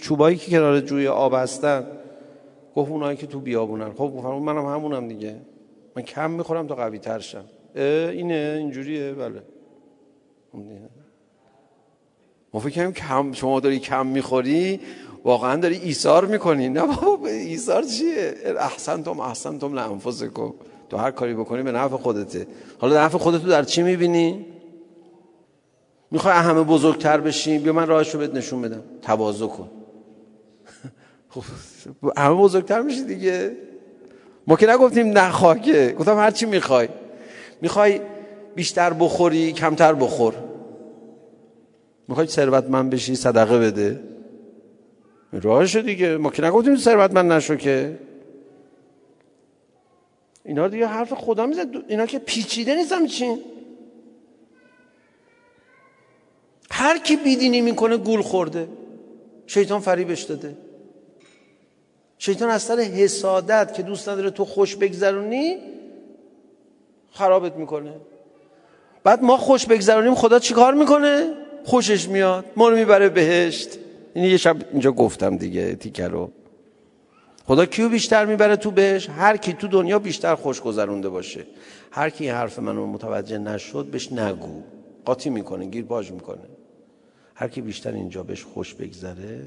[0.00, 1.86] چوبایی که کنار جوی آب هستن؟
[2.76, 3.92] گفت اونایی که تو بیابونن.
[3.92, 5.36] خب فرمود منم همونم دیگه.
[5.96, 7.44] من کم می‌خورم تا قوی تر شم
[7.74, 9.12] اینه اینجوریه.
[9.12, 9.42] بله.
[12.54, 14.80] ما فکر کم شما داری کم می‌خوری؟
[15.26, 16.68] واقعا داری ایثار می‌کنی.
[16.68, 20.54] نه بابا ایثار چیه؟ احسنتم احسنتم لانفسکم.
[20.88, 22.46] تو هر کاری بکنی به نفع خودته.
[22.78, 24.46] حالا نفع خودتو در چی می‌بینی؟
[26.10, 28.82] می‌خوای همه بزرگتر بشیم بیا من راهش رو بهت نشون بدم.
[29.02, 29.68] تواضع کن.
[31.32, 31.42] خب
[32.16, 33.56] همه بزرگتر میشی دیگه.
[34.46, 36.88] ما که نگفتیم نخواکه گفتم هر چی می‌خوای.
[37.60, 38.00] می‌خوای
[38.54, 40.34] بیشتر بخوری کمتر بخور.
[42.08, 44.00] می‌خوای ثروتمند بشی صدقه بده.
[45.40, 46.16] راهش دیگه.
[46.16, 47.98] ما که نگفتیم ثروتمند نشو که.
[50.44, 53.38] اینا دیگه حرف خدا می‌زد اینا که پیچیده نیستم چین
[56.70, 58.68] هر کی بیدینی می‌کنه گول خورده.
[59.46, 60.56] شیطان فریبش داده.
[62.18, 65.58] شیطان از سر حسادت که دوست نداره تو خوش بگذرونی
[67.12, 67.92] خرابت می‌کنه.
[69.04, 71.32] بعد ما خوش بگذرونیم خدا چیکار می‌کنه؟
[71.64, 72.44] خوشش میاد.
[72.56, 73.68] ما رو می‌بره بهشت.
[74.16, 76.30] این یه شب اینجا گفتم دیگه تیکه رو.
[77.44, 81.46] خدا کیو بیشتر می‌بره تو بهش؟ هر کی تو دنیا بیشتر خوش گذرونده باشه.
[81.90, 84.62] هر کی حرف منو متوجه نشد بهش نگو.
[85.04, 86.48] قاطی می‌کنه گیر باج می‌کنه.
[87.34, 89.44] هر کی بیشتر اینجا بهش خوش بگذره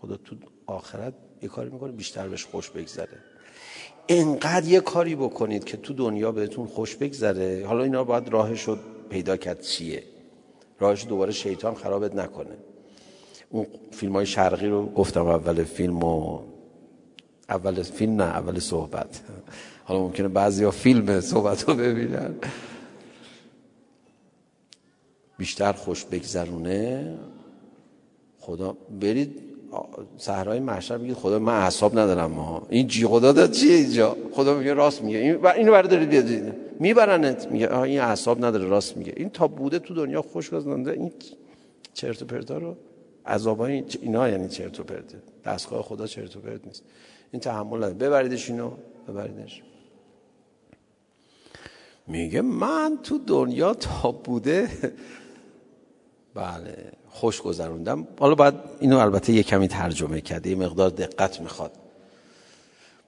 [0.00, 0.36] خدا تو
[0.66, 3.18] آخرت یه کاری می‌کنه بیشتر بهش خوش بگذره.
[4.08, 7.66] انقدر یه کاری بکنید که تو دنیا بهتون خوش بگذره.
[7.66, 8.78] حالا اینا باید راهش رو
[9.10, 10.02] پیدا کرد چیه؟
[10.80, 12.56] راهش دوباره شیطان خرابت نکنه.
[13.52, 16.38] اون فیلم های شرقی رو گفتم اول فیلم و
[17.48, 19.20] اول فیلم نه اول صحبت.
[19.84, 22.34] حالا ممکنه بعضی ها فیلم صحبت رو ببینن.
[25.38, 27.14] بیشتر خوش بگذرونه.
[28.40, 29.42] خدا برید
[30.18, 32.66] صحرای محشر میگه خدا من اعصاب ندارم ما.
[32.68, 35.18] این جی خدا داد چیه اینجا؟ خدا میگه راست میگه.
[35.18, 36.54] این اینو بردارید بیاد.
[36.80, 37.50] میبرنت.
[37.50, 39.12] میگه این اعصاب نداره راست میگه.
[39.16, 41.12] این تا بوده تو دنیا خوش گذرونده این
[41.94, 42.76] چرت و پرتا رو
[43.26, 45.22] عذابای اینا یعنی چرت و پرته.
[45.44, 46.82] دستگاه خدا چرت و پرت نیست.
[47.32, 47.94] این تحمل نداره.
[47.94, 48.70] ببریدش اینو
[49.08, 49.62] ببریدش.
[52.06, 54.68] میگه من تو دنیا تا بوده
[56.34, 58.06] بله خوش گذروندم.
[58.20, 60.50] حالا باید اینو البته یه کمی ترجمه کرده.
[60.50, 61.72] یه مقدار دقت می‌خواد.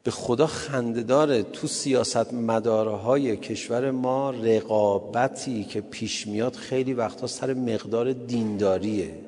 [0.04, 7.54] به خدا خندداره تو سیاست مدارهای کشور ما رقابتی که پیش میاد خیلی وقتا سر
[7.54, 9.23] مقدار دینداریه.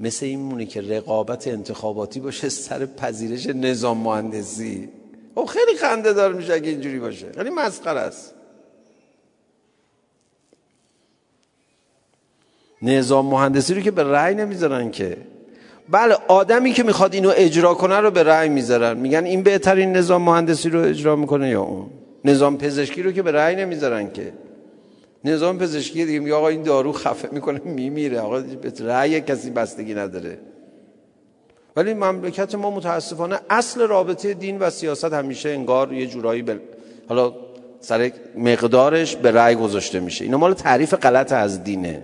[0.00, 4.88] مثل این مونه که رقابت انتخاباتی باشه سر پذیرش نظام مهندسی.
[5.34, 7.32] خب خیلی خنده دار میشه اگه اینجوری باشه.
[7.32, 8.34] خیلی مسخره است.
[12.82, 15.16] نظام مهندسی رو که به رأی نمی‌ذارن که.
[15.88, 18.96] بله آدمی که می‌خواد اینو اجرا کنه رو به رأی می‌ذارن.
[18.96, 21.90] میگن این بهترین نظام مهندسی رو اجرا می‌کنه یا اون؟
[22.24, 24.32] نظام پزشکی رو که به رأی نمی‌ذارن که.
[25.24, 28.20] نظام پزشکی دیگه میگه آقا این دارو خفه می‌کنه میمیره.
[28.20, 30.38] آقا به رأی کسی بستگی نداره.
[31.76, 36.58] ولی مملکت ما متاسفانه اصل رابطه دین و سیاست همیشه انگار یه جورایی بل...
[37.08, 37.34] حالا
[37.80, 40.24] سر مقدارش به رأی گذاشته میشه.
[40.24, 42.02] اینا مال تعریف غلط از دینه.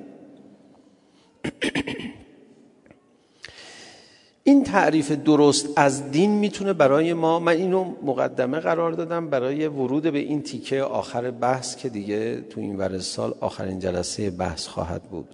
[4.46, 10.02] این تعریف درست از دین می‌تونه برای ما من اینو مقدمه قرار دادم برای ورود
[10.02, 15.02] به این تیکه آخر بحث که دیگه تو این ور سال آخرین جلسه بحث خواهد
[15.02, 15.28] بود.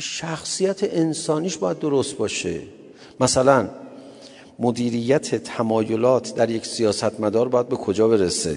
[0.00, 2.60] شخصیت انسانیش باید درست باشه.
[3.20, 3.68] مثلا
[4.58, 8.56] مدیریت تمایلات در یک سیاستمدار باید به کجا برسه؟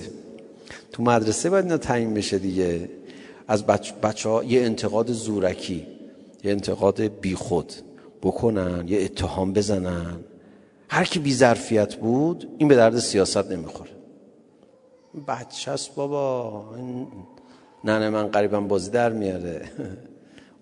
[0.92, 2.90] تو مدرسه باید اینا تعیین بشه دیگه.
[3.48, 5.88] از بچه, بچه ها یه انتقاد زورکی
[6.44, 7.74] یه انتقاد بیخود.
[8.22, 10.20] بکنن یه اتهام بزنن.
[10.90, 13.92] هر کی بی ظرفیت بود این به درد سیاست نمی‌خوره.
[15.28, 16.66] بچه است بابا
[17.84, 19.72] ننه من قریبا بازی در میاره.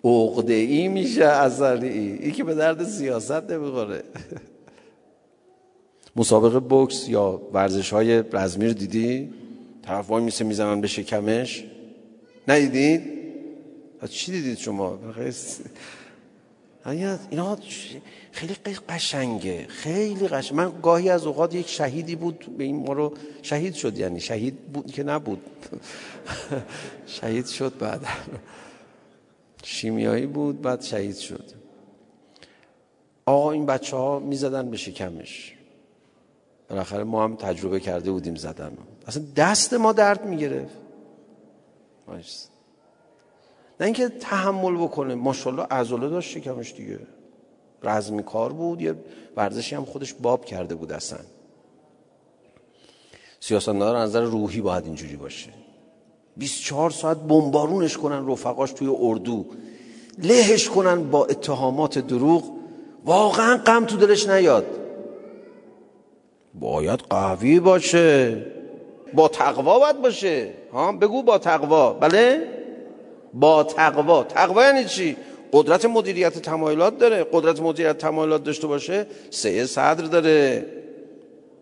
[0.04, 1.88] عقده ای میشه اصلی.
[1.88, 4.02] ای که به درد سیاست نمی‌خوره.
[6.16, 9.30] مسابقه بوکس یا ورزش های رزمی رو دیدی؟
[9.82, 11.64] طرف وای میسه می‌زنن به شکمش.
[12.48, 13.02] ندیدید؟
[14.08, 14.98] چی دیدید شما؟
[16.86, 17.58] اینا
[18.32, 18.54] خیلی
[18.88, 19.66] قشنگه.
[19.68, 23.98] خیلی قشنگ من گاهی از اوقات یک شهیدی بود به این ما رو شهید شد
[23.98, 25.42] یعنی شهید بود که نبود.
[27.20, 28.06] شهید شد بعد.
[29.62, 31.44] شیمیایی بود بعد شهید شد.
[33.26, 35.54] آقا این بچه ها می زدن به شکمش.
[36.70, 38.72] بالاخره ما هم تجربه کرده بودیم زدن
[39.06, 40.76] اصلا دست ما درد می گرفت
[43.80, 45.14] نه اینکه تحمل بکنه.
[45.14, 46.98] ماشاءالله عضله داشت شکمش دیگه.
[47.82, 48.80] رزمی کار بود.
[48.80, 48.94] یه
[49.36, 51.18] ورزشی هم خودش باب کرده بود اصلا.
[53.40, 55.50] سیاستمدار از نظر روحی باید اینجوری باشه.
[56.36, 59.46] 24 ساعت بمبارونش کنن رفقاش توی اردو.
[60.18, 62.50] لهش کنن با اتهامات دروغ.
[63.04, 64.66] واقعا غم تو دلش نیاد.
[66.54, 68.46] باید قوی باشه.
[69.14, 70.52] با تقوا باید باشه.
[70.72, 71.92] ها؟ بگو با تقوا.
[71.92, 72.59] بله؟
[73.34, 74.24] با تقوا.
[74.24, 75.16] تقوا یعنی چی?
[75.52, 77.26] قدرت مدیریت تمایلات داره.
[77.32, 80.66] قدرت مدیریت تمایلات داشته باشه سه صدر داره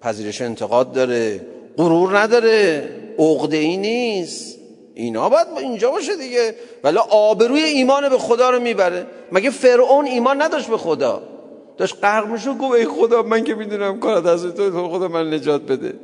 [0.00, 1.40] پذیرش انتقاد داره
[1.76, 2.88] غرور نداره
[3.18, 4.58] عقده ای نیست.
[4.94, 6.54] اینا باید اینجا باشه دیگه.
[6.84, 9.06] ولی آبروی ایمان به خدا رو می‌بره.
[9.32, 11.22] مگه فرعون ایمان نداشت به خدا؟
[11.78, 15.62] داشت غرق می‌شد گفت ای خدا من که می‌دونم کار از تو خدا من نجات
[15.62, 15.94] بده.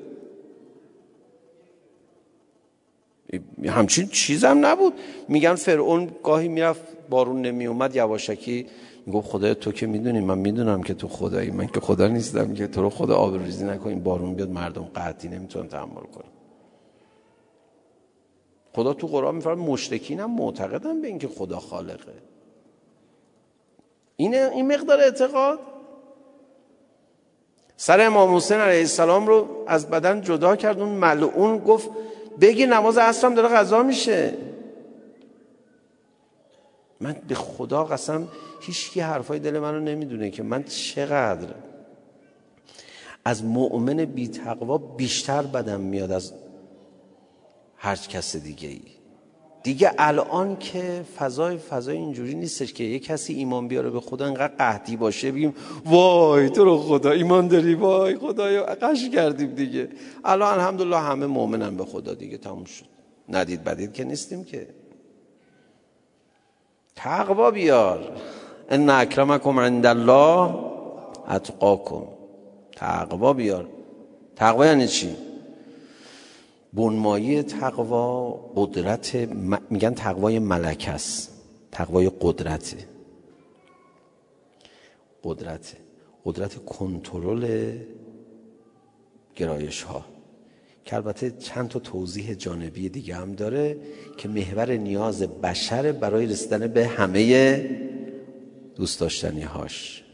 [3.69, 4.93] همچین چیزم نبود.
[5.29, 8.67] میگن فرعون گاهی می‌رفت بارون نمی اومد یواشکی
[9.07, 11.51] می‌گفت خدای تو که می‌دونی من می‌دونم که تو خدایی.
[11.51, 15.69] من که خدا نیستم که تو رو خدا آبروریزی نکنین بارون بیاد مردم قحطی نمی‌تونن
[15.69, 16.31] تحمل کنن.
[18.73, 22.13] خدا تو قرآن میفرماد مشرکین هم معتقدن به اینکه خدا خالقه.
[24.17, 25.59] این این مقدار اعتقاد.
[27.77, 30.81] سر امام حسین علیه السلام رو از بدن جدا کرد.
[30.81, 31.91] اون ملعون گفت
[32.41, 34.35] بگی نماز عصرم داره غذا میشه.
[37.01, 38.29] من به خدا قسم
[38.61, 41.55] هیچ کی حرفای دل منو نمی‌دونه که من چقدر
[43.25, 46.33] از مؤمن بی تقوا بیشتر بدم میاد از
[47.77, 48.83] هر کس دیگه ای
[49.65, 54.55] دیگه الان که فضای فضای اینجوری نیستش که یه کسی ایمان بیاره به خدا انقدر
[54.59, 55.55] قهدی باشه بگیم
[55.87, 59.89] وای تو رو خدا ایمان داری؟ وای خدایا قش کردیم دیگه.
[60.25, 62.85] الان الحمدلله همه مؤمنن به خدا دیگه تموم شد.
[63.29, 64.67] ندید بدید که نیستیم که.
[66.97, 68.13] تقوا بیار.
[68.69, 70.55] ان اکرمکم عند الله
[71.31, 72.03] اتقاکم.
[72.77, 73.69] تقوا بیار.
[74.37, 75.17] تقوا یعنی چی؟
[76.75, 79.15] بنمایی تقوا قدرت
[79.71, 81.31] میگن تقوای ملک است.
[81.73, 82.75] تقوای قدرت
[85.25, 85.77] قدرت
[86.25, 87.73] قدرت کنترل
[89.37, 90.05] گرایش ها
[90.85, 93.77] که البته چند تا توضیح جانبی دیگه هم داره
[94.17, 97.57] که محور نیاز بشر برای رسیدن به همه
[98.77, 100.05] دوست داشتنی هاش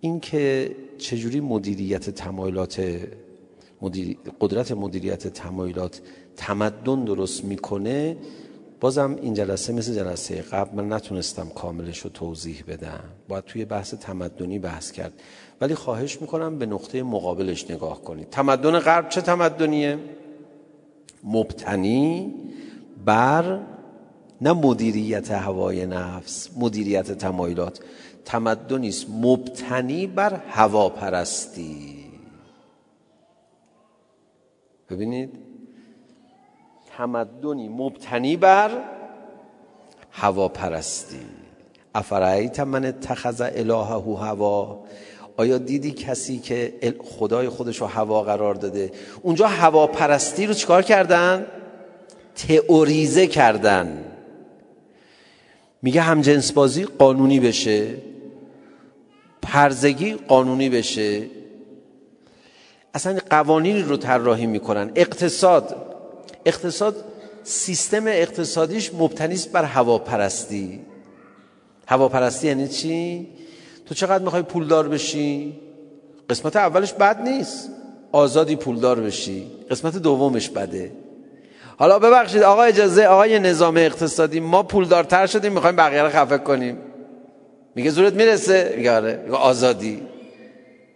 [0.00, 2.82] این که چجوری مدیریت تمایلات
[4.40, 6.00] قدرت مدیریت تمایلات
[6.36, 8.16] تمدن درست می‌کنه؟
[8.80, 13.00] بازم این جلسه مثل جلسه قبل من نتونستم کاملش رو توضیح بدم.
[13.28, 15.12] باید توی بحث تمدنی بحث کرد.
[15.60, 18.30] ولی خواهش می‌کنم به نقطه مقابلش نگاه کنید.
[18.30, 19.98] تمدن غرب چه تمدنیه؟
[21.24, 22.34] مبتنی
[23.04, 23.60] بر
[24.40, 27.80] نه مدیریت هوای نفس مدیریت تمایلات.
[28.28, 29.06] تمدنی است.
[29.10, 32.04] مبتنی بر هواپرستی.
[34.90, 35.38] ببینید
[36.96, 38.70] تمدنی مبتنی بر
[40.10, 41.20] هواپرستی.
[41.94, 44.84] افرایت من اتخذ الهه هوا؟
[45.36, 46.74] آیا دیدی کسی که
[47.04, 51.46] خدای خودش رو هوا قرار داده؟ اونجا هواپرستی رو چیکار کردن؟
[52.34, 54.04] تئوریزه کردن.
[55.82, 58.08] میگه همجنس بازی قانونی بشه.
[59.52, 61.22] پرزگی قانونی بشه.
[62.94, 64.92] اصلا قوانینی رو طراحی می‌کنن.
[64.94, 65.76] اقتصاد
[66.46, 67.04] اقتصاد
[67.44, 70.80] سیستم اقتصادیش مبتنی است بر هواپرستی.
[71.86, 73.28] هواپرستی یعنی چی؟
[73.86, 75.60] تو چقدر می‌خوای پولدار بشی؟
[76.30, 77.70] قسمت اولش بد نیست.
[78.12, 79.46] آزادی پولدار بشی.
[79.70, 80.92] قسمت دومش بده.
[81.78, 86.78] حالا ببخشید آقا اجازه آقای نظام اقتصادی ما پولدارتر شدیم می‌خوایم بقیه رو خفه کنیم.
[87.78, 89.16] میگه زورت می‌رسه؟ میگه آره.
[89.16, 90.02] میگه آزادی.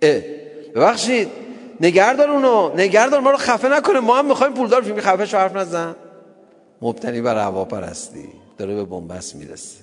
[0.03, 0.21] اه.
[0.75, 1.29] ببخشید.
[1.81, 2.73] نگردار اونو.
[2.77, 4.01] نگردار ما رو خفه نکنه.
[4.01, 5.97] ما هم می‌خوایم پولدار شیم خفه شو حرف نزن.
[6.83, 8.29] مبتنی بر هواپرستی.
[8.59, 9.79] داره به بنبست می‌رسه.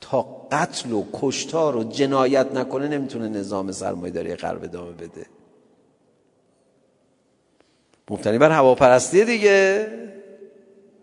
[0.00, 5.26] تا قتل و کشتار و جنایت نکنه نمی‌تونه نظام سرمایه داری غرب ادامه بده.
[8.10, 9.88] مبتنی بر هواپرستی دیگه.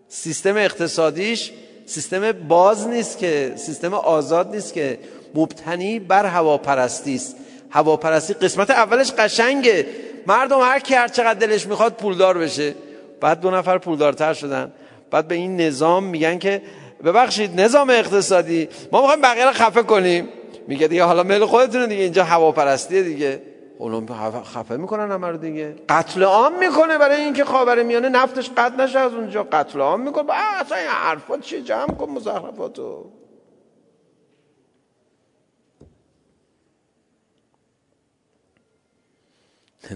[0.08, 1.52] سیستم اقتصادیش
[1.86, 4.98] سیستم باز نیست که سیستم آزاد نیست که
[5.34, 7.36] مبتنی بر هواپرستی است.
[7.70, 9.86] هواپرستی قسمت اولش قشنگه.
[10.26, 12.74] مردم هر کی هر چقدر دلش می‌خواد پولدار بشه.
[13.20, 14.72] بعد دو نفر پولدارتر شدن.
[15.10, 16.62] بعد به این نظام میگن که
[17.04, 18.68] ببخشید نظام اقتصادی.
[18.92, 20.28] ما می‌خوایم بقیه رو خفه کنیم.
[20.68, 22.02] میگه دیگه حالا میل خودتونه دیگه.
[22.02, 23.40] اینجا هواپرستیه دیگه.
[23.78, 25.76] اونم خفه می‌کنن همه رو دیگه.
[25.88, 29.42] قتل عام می‌کنه برای اینکه خاور میانه نفتش قطع نشه از اونجا.
[29.42, 30.32] قتل عام می‌کنه.
[30.32, 33.10] اصلا این حرفات چیه جمع کن مزخرفاتو.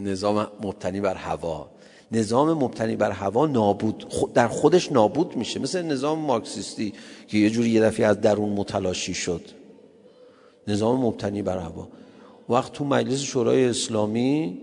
[0.01, 1.71] نظام مبتنی بر هوا.
[2.13, 4.07] نظام مبتنی بر هوا نابود.
[4.35, 5.61] در خودش نابود میشه.
[5.61, 6.95] مثل نظام مارکسیستی
[7.29, 9.43] که یه جوری یه دفعه از درون متلاشی شد.
[10.69, 11.89] نظام مبتنی بر هوا.
[12.49, 14.59] وقت تو مجلس شورای اسلامی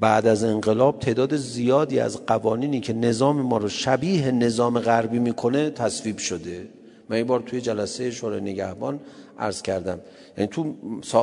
[0.00, 5.70] بعد از انقلاب تعداد زیادی از قوانینی که نظام ما رو شبیه نظام غربی می‌کنه
[5.70, 6.68] تصویب شده.
[7.08, 9.00] من یه بار توی جلسه شورای نگهبان
[9.38, 10.00] عرض کردم.
[10.38, 10.74] یعنی تو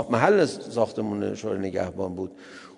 [0.10, 2.32] محل ساختمون شورای نگهبان بود.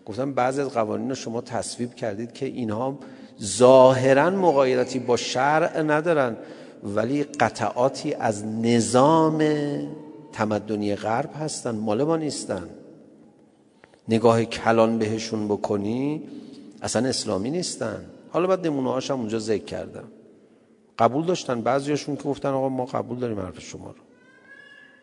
[0.05, 2.99] گفتم بعضی از قوانین رو شما تصویب کردید که اینها
[3.41, 6.37] ظاهرا مقایرتی با شرع ندارن
[6.83, 9.43] ولی قطعاتی از نظام
[10.33, 12.69] تمدنی غرب هستن مال ما نیستن.
[14.07, 16.21] نگاه کلان بهشون بکنی
[16.81, 18.05] اصلا اسلامی نیستن.
[18.29, 20.03] حالا بعد نمونه هاشم اونجا ذکر کردم.
[20.99, 24.03] قبول داشتن بعضیاشون که گفتن آقا ما قبول داریم حرف شما رو.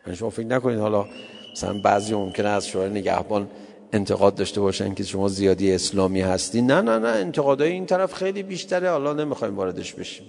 [0.05, 1.05] یعنی شما فکر نکنید حالا
[1.51, 3.47] مثلا بعضی ممکنه از شورای نگهبان
[3.93, 8.43] انتقاد داشته باشن که شما زیادی اسلامی هستی نه نه نه انتقادای این طرف خیلی
[8.43, 8.89] بیشتره.
[8.89, 10.25] حالا نمی‌خوایم واردش بشیم.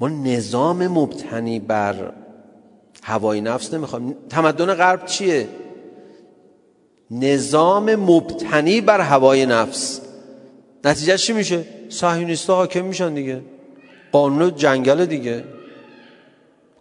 [0.00, 2.12] ما نظام مبتنی بر
[3.06, 5.48] هوای نفس نمی‌خوایم تمدن غرب چیه؟
[7.10, 10.00] نظام مبتنی بر هوای نفس.
[10.84, 13.40] نتیجه چی میشه؟ صهیونیست‌ها حاکم میشن دیگه.
[14.12, 15.44] قانون جنگل دیگه.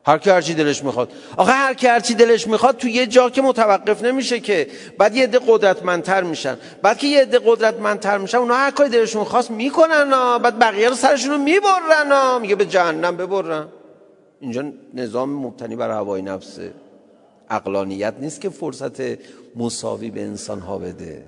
[0.05, 1.11] هر کی هرچی دلش می‌خواد.
[1.37, 4.67] آخه هر کی هرچی دلش می‌خواد تو یه جا که متوقف نمیشه که.
[4.97, 6.57] بعد یه عده قدرتمندتر میشن.
[6.81, 10.95] بعد که یه عده قدرتمندتر میشن اونا هر کاری دلشون خواست می‌کنن بعد بقیه رو
[10.95, 13.67] سرشون رو می‌برن میگه به جهنم ببرن.
[14.39, 16.73] اینجا نظام مبتنی بر هوای نفسه
[17.49, 19.19] اقلانیت نیست که فرصت
[19.55, 21.25] مساوی به انسان ها بده.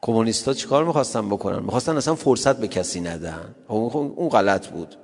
[0.00, 3.54] کمونیستا چیکار می‌خواستن بکنن؟ می‌خواستن اصلا فرصت به کسی ندن.
[3.68, 4.96] اون غلط بود.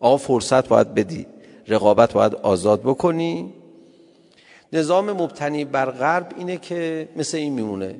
[0.00, 1.26] آقا فرصت باید بدی.
[1.68, 3.52] رقابت باید آزاد بکنی.
[4.72, 7.96] نظام مبتنی بر غرب اینه که مثل این میمونه.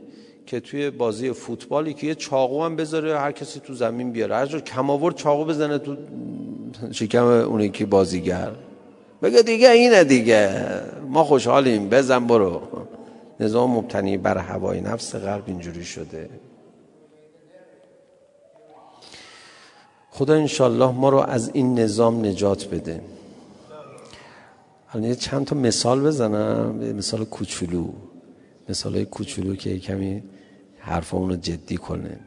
[0.47, 4.37] که توی بازی فوتبالی که یه چاقو هم بذاره هر کسی تو زمین بیاره.
[4.37, 5.97] هر جور کم آورد چاقو بزنه تو
[6.93, 8.51] شکم اونه که بازیگر.
[9.23, 10.67] بگه دیگه اینه دیگه.
[11.09, 11.89] ما خوشحالیم.
[11.89, 12.63] بزن برو.
[13.41, 16.31] نظام مبتنی بر هوای نفس غرب اینجوری شده.
[20.11, 23.01] خدا انشالله ما رو از این نظام نجات بده.
[24.87, 26.75] حالا چند تا مثال بزنم.
[26.97, 27.89] مثال کوچولو.
[28.69, 30.23] مثال های کوچولو که کمی
[30.79, 32.19] حرفمون رو جدی کنه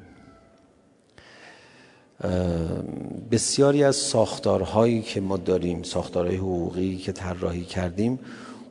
[3.31, 8.19] بسیاری از ساختارهایی که ما داریم ساختارهای حقوقی که طراحی کردیم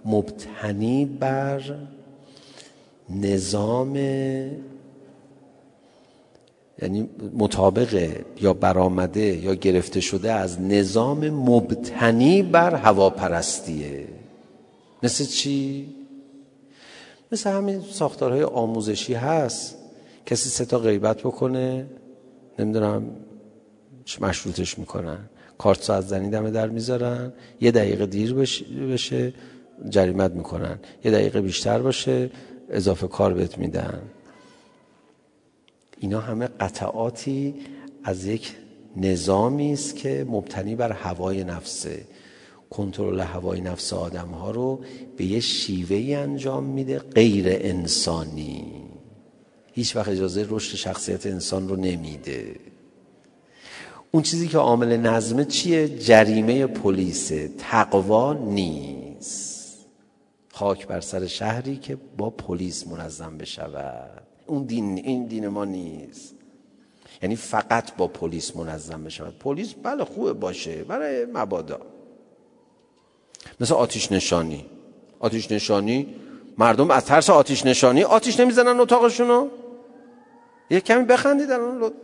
[0.04, 1.62] مبتنی بر
[3.10, 3.96] نظام
[6.82, 14.08] یعنی مطابق یا برآمده یا گرفته شده از نظام مبتنی بر هواپرستیه
[15.02, 15.95] مثل چی؟
[17.32, 19.76] مثل همین ساختارهای آموزشی هست.
[20.26, 21.86] کسی سه تا غیبت بکنه
[22.58, 23.10] نمی‌دونم
[24.20, 25.18] مشروطش می‌کنن.
[25.58, 29.32] کارت ساعت زنی دمه در می‌ذارن یه دقیقه دیر بشه
[29.88, 30.78] جریمت می‌کنن.
[31.04, 32.30] یه دقیقه بیشتر باشه
[32.70, 34.02] اضافه کار بهت میدن.
[36.00, 37.54] اینا همه قطعاتی
[38.04, 38.56] از یک
[38.96, 42.04] نظامی است که مبتنی بر هوای نفسه.
[42.70, 44.80] کنترل هوای نفس آدم ها رو
[45.16, 48.64] به یه شیوهی انجام میده غیر انسانی.
[49.72, 52.56] هیچ وقت اجازه رشد شخصیت انسان رو نمیده.
[54.10, 57.32] اون چیزی که عامل نظمه چیه؟ جریمه پلیس.
[57.58, 59.86] تقوا نیست.
[60.52, 64.22] خاک بر سر شهری که با پلیس منظم بشود.
[64.46, 66.34] اون دین این دین ما نیست.
[67.22, 69.38] یعنی فقط با پلیس منظم بشود.
[69.38, 70.84] پلیس بله خوبه باشه.
[70.84, 71.95] برای مبادا.
[73.60, 74.66] مثل آتیش نشانی.
[75.20, 76.14] آتیش نشانی؟
[76.58, 79.48] مردم از ترس آتیش نشانی آتیش نمی‌زنن اتاقشونو.
[80.70, 81.94] یه کمی بخندید الان لطف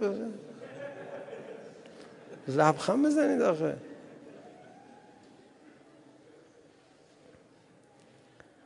[2.48, 3.76] لبخند بزنید آخه.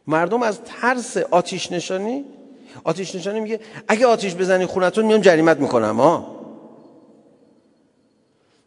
[0.07, 2.25] مردم از ترس آتیش نشانی؟
[2.85, 6.37] آتیش نشانی میگه اگه آتیش بزنی خونتون میام جریمت می‌کنم ها.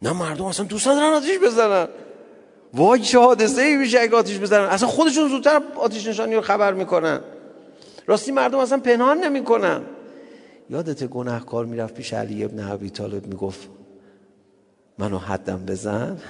[0.02, 1.88] نه مردم اصلا دوست ندارن آتیش بزنن.
[2.74, 4.64] وای چه حادثه ای میشه اگه آتیش بزنن.
[4.64, 7.20] اصلا خودشون زودتر آتیش نشانی رو خبر می‌کنن.
[8.06, 9.82] راستی مردم اصلا پنهان نمی‌کنن.
[10.70, 13.68] یادت گناهکار می‌رفت پیش علی ابن ابی طالب می‌گفت
[14.98, 16.18] منو حدم بزن.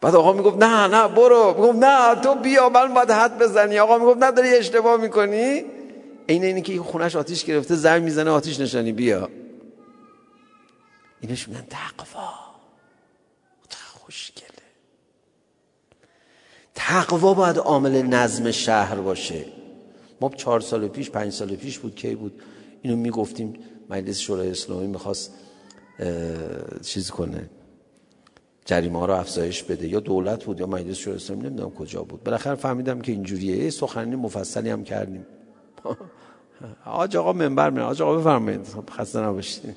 [0.00, 1.54] بعد آقا می‌گفت نه نه برو.
[1.58, 3.78] می‌گفت نه تو بیا من باید حد بزنی.
[3.78, 5.64] آقا می‌گفت نه داری اشتباه می‌کنی.
[6.26, 9.28] این اینی که خونش آتیش گرفته زنگ می‌زنه آتیش نشانی بیا.
[11.20, 12.45] اینش میگن تقوا.
[16.88, 19.44] تقوا باید عامل نظم شهر باشه.
[20.20, 22.42] ما چهار سال پیش پنج سال پیش بود کی بود؟
[22.82, 23.54] اینو می‌گفتیم
[23.90, 25.34] مجلس شورای اسلامی می‌خواست
[26.82, 27.50] چیز کنه
[28.64, 29.88] جریمه ها رو افزایش بده.
[29.88, 32.24] یا دولت بود یا مجلس شورای اسلامی نمی‌دونم کجا بود.
[32.24, 33.70] بالاخره فهمیدم که اینجوریه.
[33.70, 35.26] سخنرانی مفصلی هم کردیم.
[36.84, 38.66] آج آقا منبر میره آج آقا بفرمایید.
[38.90, 39.76] خسته نباشید.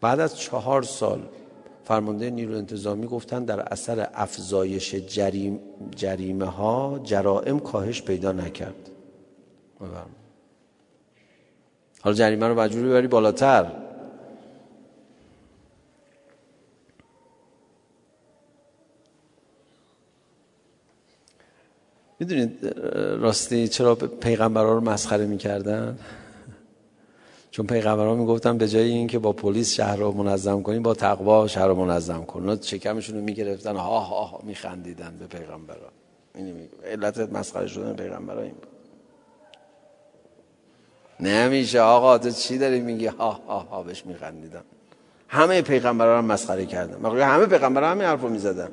[0.00, 1.22] بعد از چهار سال
[1.84, 5.60] فرمانده نیرو انتظامی گفتن در اثر افزایش جریم
[5.96, 8.90] جریمه ها جرائم کاهش پیدا نکرد.
[12.00, 13.72] حالا جریمه رو بجوری ببری بالاتر.
[22.18, 22.66] می‌دونید
[23.20, 25.98] راستی چرا پیغمبرا رو مسخره می‌کردن؟
[27.50, 31.66] چون پیغمبرا می‌گفتن به جای اینکه با پلیس شهر رو منظم کنیم با تقوا شهر
[31.66, 32.40] رو منظم کن.
[32.40, 35.88] اونا چکمشون رو می‌گرفتن ها ها ها میخندیدن به پیغمبرا
[36.34, 38.66] این علت مسخره شدن پیغمبرا این بود.
[41.20, 44.62] نمیشه آقا تو چی داری میگی؟ ها ها ها بهش میخندیدن.
[45.28, 47.20] همه پیغمبرا رو مسخره کردن.
[47.20, 48.68] همه پیغمبرا همین حرفو می‌زدن؟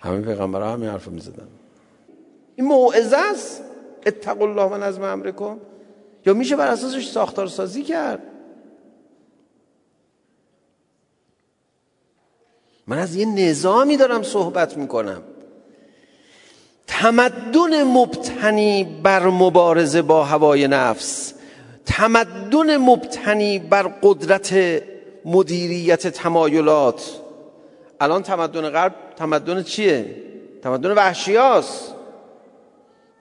[0.00, 1.48] همه پیغمبرها همین حرف می‌زدن.
[2.56, 3.62] این موعظه است.
[4.06, 5.58] اتقوا الله و نظم امرکم.
[6.26, 8.22] یا میشه بر اساسش ساختار سازی کرد؟
[12.86, 15.22] من از یه نظامی دارم صحبت می‌کنم.
[16.86, 21.34] تمدن مبتنی بر مبارزه با هوای نفس.
[21.86, 24.82] تمدن مبتنی بر قدرت
[25.24, 27.20] مدیریت تمایلات.
[28.00, 30.14] الان تمدن غرب تمدن چیه؟
[30.62, 31.94] تمدن وحشیاست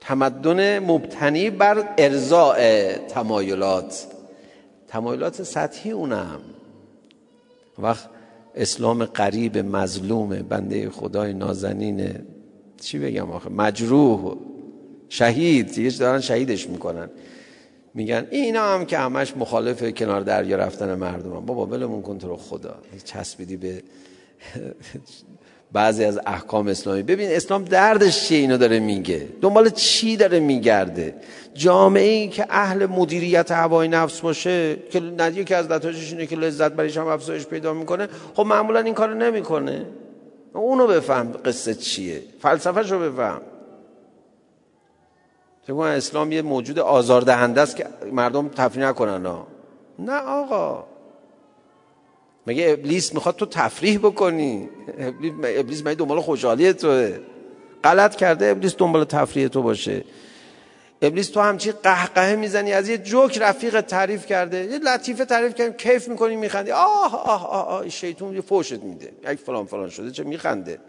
[0.02, 2.58] تمدن مبتنی بر ارزاع
[2.94, 4.08] تمایلات.
[4.88, 6.40] تمایلات سطحی اونم.
[7.80, 8.10] وقت
[8.56, 12.16] اسلام قریب مظلوم بنده خدای نازنین
[12.82, 14.38] چی بگم آخه؟ مجروح
[15.10, 15.78] شهید.
[15.78, 17.10] یه دارن شهیدش می‌کنن.
[17.94, 21.46] میگن اینا هم که همش مخالف کنار دریا رفتن مردم هم.
[21.46, 22.76] بابا بلمون کن تو رو خدا.
[23.06, 23.84] چسبیدی به
[25.72, 27.04] بعضی از احکام اسلامی.
[27.04, 31.16] ببین اسلام دردش چیه اینو داره میگه؟ دنبال چی داره میگرده؟
[31.54, 35.02] جامعه ای که اهل مدیریت هوای نفس باشه که
[35.34, 38.08] یکی از نتایجش اینه که لذت برایش هم افزایش پیدا می‌کنه.
[38.36, 39.86] خب معمولا این کارو نمی‌کنه.
[40.54, 42.24] اونو بفهم قصه چیه.
[42.42, 43.42] فلسفهش رو بفهم.
[45.64, 49.26] فکر اسلام یه موجود آزاردهنده است که مردم تفریح نکنن
[50.00, 50.84] نه آقا.
[52.48, 54.70] مگه ابلیس می‌خواد تو تفریح بکنی؟
[55.44, 57.20] ابلیس مگه دنبال خوشحالی توه؟
[57.84, 60.04] غلط کرده ابلیس دنبال تفریح تو باشه.
[61.02, 65.74] ابلیس تو همچی قهقه می‌زنی از یه جوک رفیق تعریف کرده یه لطیفه تعریف کردیم
[65.74, 69.12] کیف می‌کنی میخندی آه آه آه, آه شیطون یه فوشت میده.
[69.32, 70.80] یک فلان فلان شده چه میخنده؟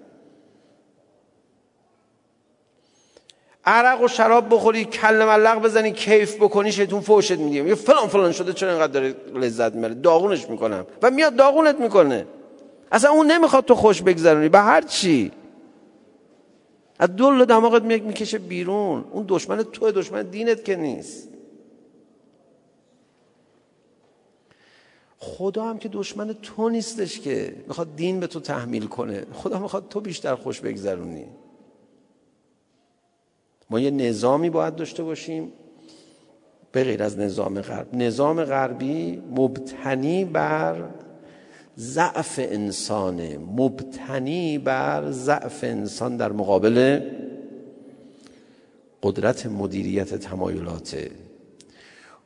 [3.65, 8.33] عرق و شراب بخوری کل ملق بزنی کیف بکنی شیطون فوشت میدیم یه فلان فلان
[8.33, 10.87] شده چرا اینقدر داره لذت می‌بره؟ داغونش می‌کنم.
[11.03, 12.27] و میاد داغونت می‌کنه.
[12.93, 15.33] اصلا اون نمی‌خواد تو خوش بگذرونی به هر چی.
[16.99, 19.05] از دل دماغت می‌کشه بیرون.
[19.11, 21.29] اون دشمن تو دشمن دینت که نیست.
[25.19, 29.27] خدا هم که دشمن تو نیستش که می‌خواد دین به تو تحمیل کنه.
[29.33, 31.27] خدا می‌خواد تو بیشتر خوش بگذرونی.
[33.71, 35.53] ما یه نظامی باید داشته باشیم
[36.73, 37.95] به غیر از نظام غرب.
[37.95, 40.85] نظام غربی مبتنی بر
[41.79, 43.39] ضعف انسانه.
[43.39, 47.01] مبتنی بر ضعف انسان در مقابل
[49.03, 51.11] قدرت مدیریت تمایلاته.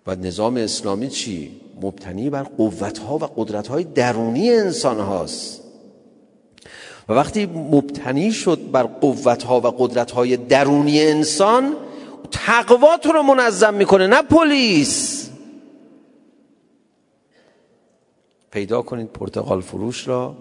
[0.06, 5.62] و نظام اسلامی چی؟ مبتنی بر قوتها و قدرتهای درونی انسان هاست
[7.08, 11.76] و وقتی مبتنی شد بر قوتها و قدرتهای درونی انسان
[12.30, 15.30] تقوا رو منظم می‌کنه نه پلیس.
[18.50, 20.36] پیدا کنید پرتغال فروش را.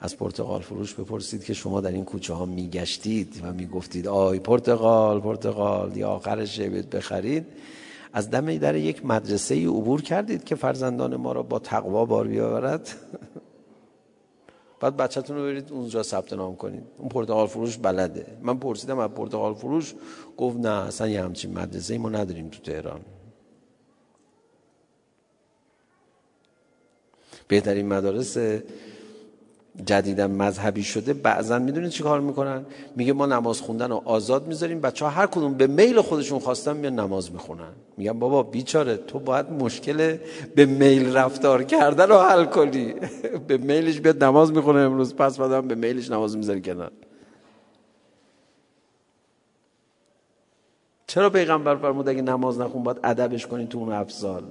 [0.00, 5.20] از پرتغال فروش بپرسید که شما در این کوچه ها میگشتید و می‌گفتید آی پرتغال
[5.20, 7.46] پرتغال یا آخرش بید بخرید.
[8.12, 12.26] از دم در یک مدرسه ای عبور کردید که فرزندان ما را با تقوا بار
[12.26, 12.88] بیاورد.
[14.84, 16.82] بعد بچه‌تون رو برید اونجا ثبت نام کنید.
[16.98, 18.26] اون پرتغال فروش بلده.
[18.42, 19.94] من پرسیدم از پرتغال فروش
[20.36, 23.00] گفت نه اصلا یه همچین مدرسه ای ما نداریم تو تهران.
[27.48, 28.36] بهترین مدارس
[29.86, 34.80] جدیدن مذهبی شده بعضا می‌دونید چی کار می‌کنن؟ میگه ما نماز خوندن رو آزاد می‌ذاریم
[34.80, 39.18] بچه ها هر کدوم به میل خودشون خواستن میان نماز می‌خونن میگن بابا بیچاره تو
[39.18, 40.16] باید مشکل
[40.54, 42.94] به میل رفتار کردن رو حل کنی.
[43.48, 46.90] به میلش بیاد نماز می‌خونه امروز پس بعدم به میلش نماز می‌ذاری کنن
[51.06, 54.42] چرا پیغمبر فرمود اگه نماز نخون باید ادبش کنی تو اون افضال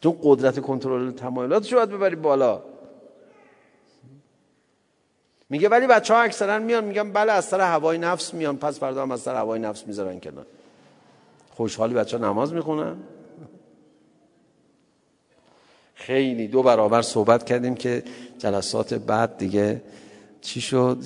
[0.00, 2.62] تو قدرت کنترل تمایلاتش باید ببری بالا.
[5.50, 8.56] میگه ولی بچه ها اکثرا میان میگن بله از سر هوای نفس میان.
[8.56, 10.46] پس فردا هم از سر هوای نفس می‌ذارن کنار.
[11.50, 12.96] خوشحالی بچه ها نماز می‌خونن؟
[15.94, 16.48] خیلی.
[16.48, 18.02] دو برابر صحبت کردیم که
[18.38, 19.82] جلسات بعد دیگه
[20.40, 20.98] چی شد؟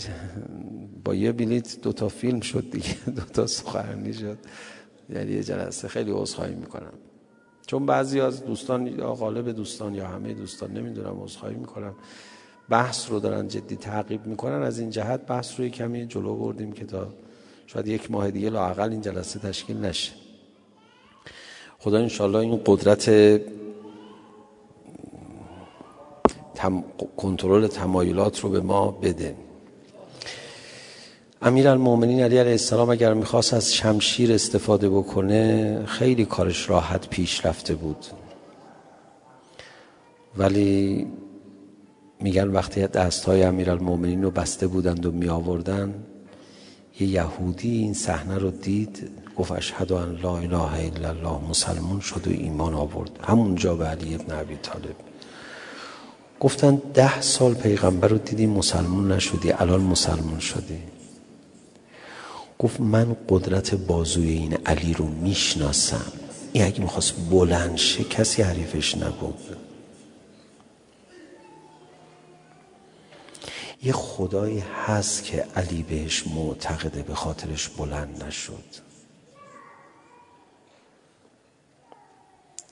[1.04, 2.94] با یه بلیت دو تا فیلم شد دیگه.
[3.16, 4.38] دو تا سخنرانی شد.
[5.10, 6.92] یعنی یه جلسه خیلی عذرخواهی می‌کنم.
[7.66, 11.94] چون بعضی از دوستان یا غالب دوستان یا همه دوستان نمی‌دونم عذرخواهی می‌کنم.
[12.72, 14.62] بحث رو دارن جدی تعقیب می‌کنن.
[14.62, 17.06] از این جهت بحث رو کمی جلو بردیم که تا
[17.66, 20.12] شاید یک ماه دیگه لاقل این جلسه تشکیل نشه.
[21.78, 23.10] خدا انشالله این قدرت
[26.54, 26.84] تم...
[27.16, 29.34] کنترل تمایلات رو به ما بده.
[31.42, 35.42] امیر المومنین علی علیه السلام اگر می‌خواست از شمشیر استفاده بکنه
[35.86, 38.06] خیلی کارش راحت پیش رفته بود.
[40.36, 41.06] ولی
[42.22, 45.94] میگن وقتی دست های امیر المومنین رو بسته بودند و می آوردن
[47.00, 52.28] یه یهودی این صحنه رو دید گفت اشهد ان لا اله الا الله مسلمون شد
[52.28, 53.10] و ایمان آورد.
[53.22, 54.96] همونجا به علی ابن ابی طالب.
[56.40, 60.78] گفتن ده سال پیغمبر رو دیدی مسلمون نشدی الان مسلمون شدی.
[62.58, 66.12] گفت من قدرت بازوی این علی رو می‌شناسم.
[66.52, 69.34] این اگه می‌خواست بلند شه کسی حریفش نبود
[73.82, 78.64] یه خدایی هست که علی بهش معتقده به خاطرش بلند نشد.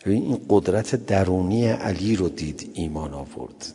[0.06, 3.74] این قدرت درونی علی رو دید ایمان آورد.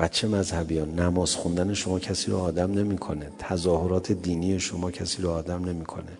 [0.00, 3.30] بچه مذهبی ها نماز خوندن شما کسی رو آدم نمی‌کنه.
[3.38, 6.12] تظاهرات دینی شما کسی رو آدم نمی‌کنه.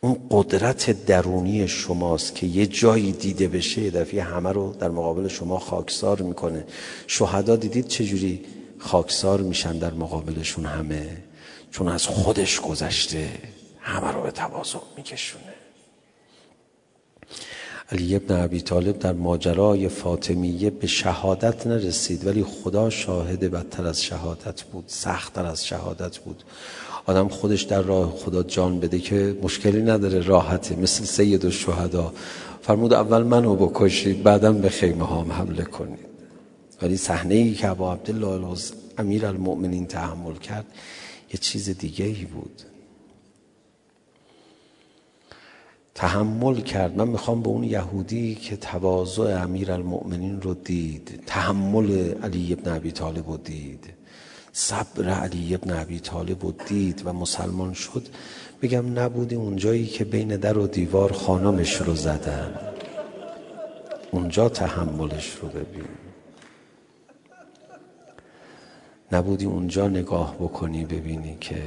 [0.00, 5.58] اون قدرت درونی شماست که یه جایی دیده بشه دفعه همه رو در مقابل شما
[5.58, 6.64] خاکسار می‌کنه.
[7.06, 8.44] شهدا دیدید چجوری؟
[8.82, 11.16] خاکسار میشن در مقابلشون همه
[11.70, 13.28] چون از خودش گذشته
[13.80, 15.54] همه رو به تواضع میکشونه.
[17.92, 24.02] علی ابن عبی طالب در ماجرای فاطمیه به شهادت نرسید ولی خدا شاهد بدتر از
[24.02, 26.42] شهادت بود سختتر از شهادت بود.
[27.06, 32.12] آدم خودش در راه خدا جان بده که مشکلی نداره راحته مثل سید الشهدا.
[32.62, 36.11] فرمود اول منو بکشید بعدم به خیمه هام حمله کنید.
[36.82, 38.56] ولی صحنه ای که ابا عبدالله
[38.98, 40.66] امیر المؤمنین تحمل کرد
[41.32, 42.62] یه چیز دیگه ای بود.
[45.94, 46.96] تحمل کرد.
[46.96, 52.92] من می‌خوام به اون یهودی که تواضع امیر المؤمنین رو دید تحمل علی ابن ابی
[52.92, 53.94] طالب رو دید
[54.52, 58.06] صبر علی ابن ابی طالب رو دید و مسلمان شد.
[58.62, 62.54] بگم نبودی اونجایی که بین در و دیوار خانمش رو زدن.
[64.10, 66.01] اونجا تحملش رو ببین.
[69.12, 71.62] نبودی اونجا نگاه بکنی ببینی که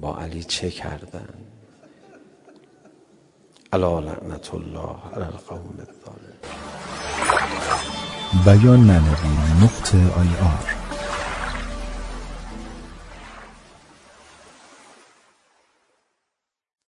[0.00, 1.28] با علی چه کردن.
[3.72, 6.38] الا لعنت الله علی القوم الظالم
[8.44, 10.77] بیان معنوی نقطه آی آر.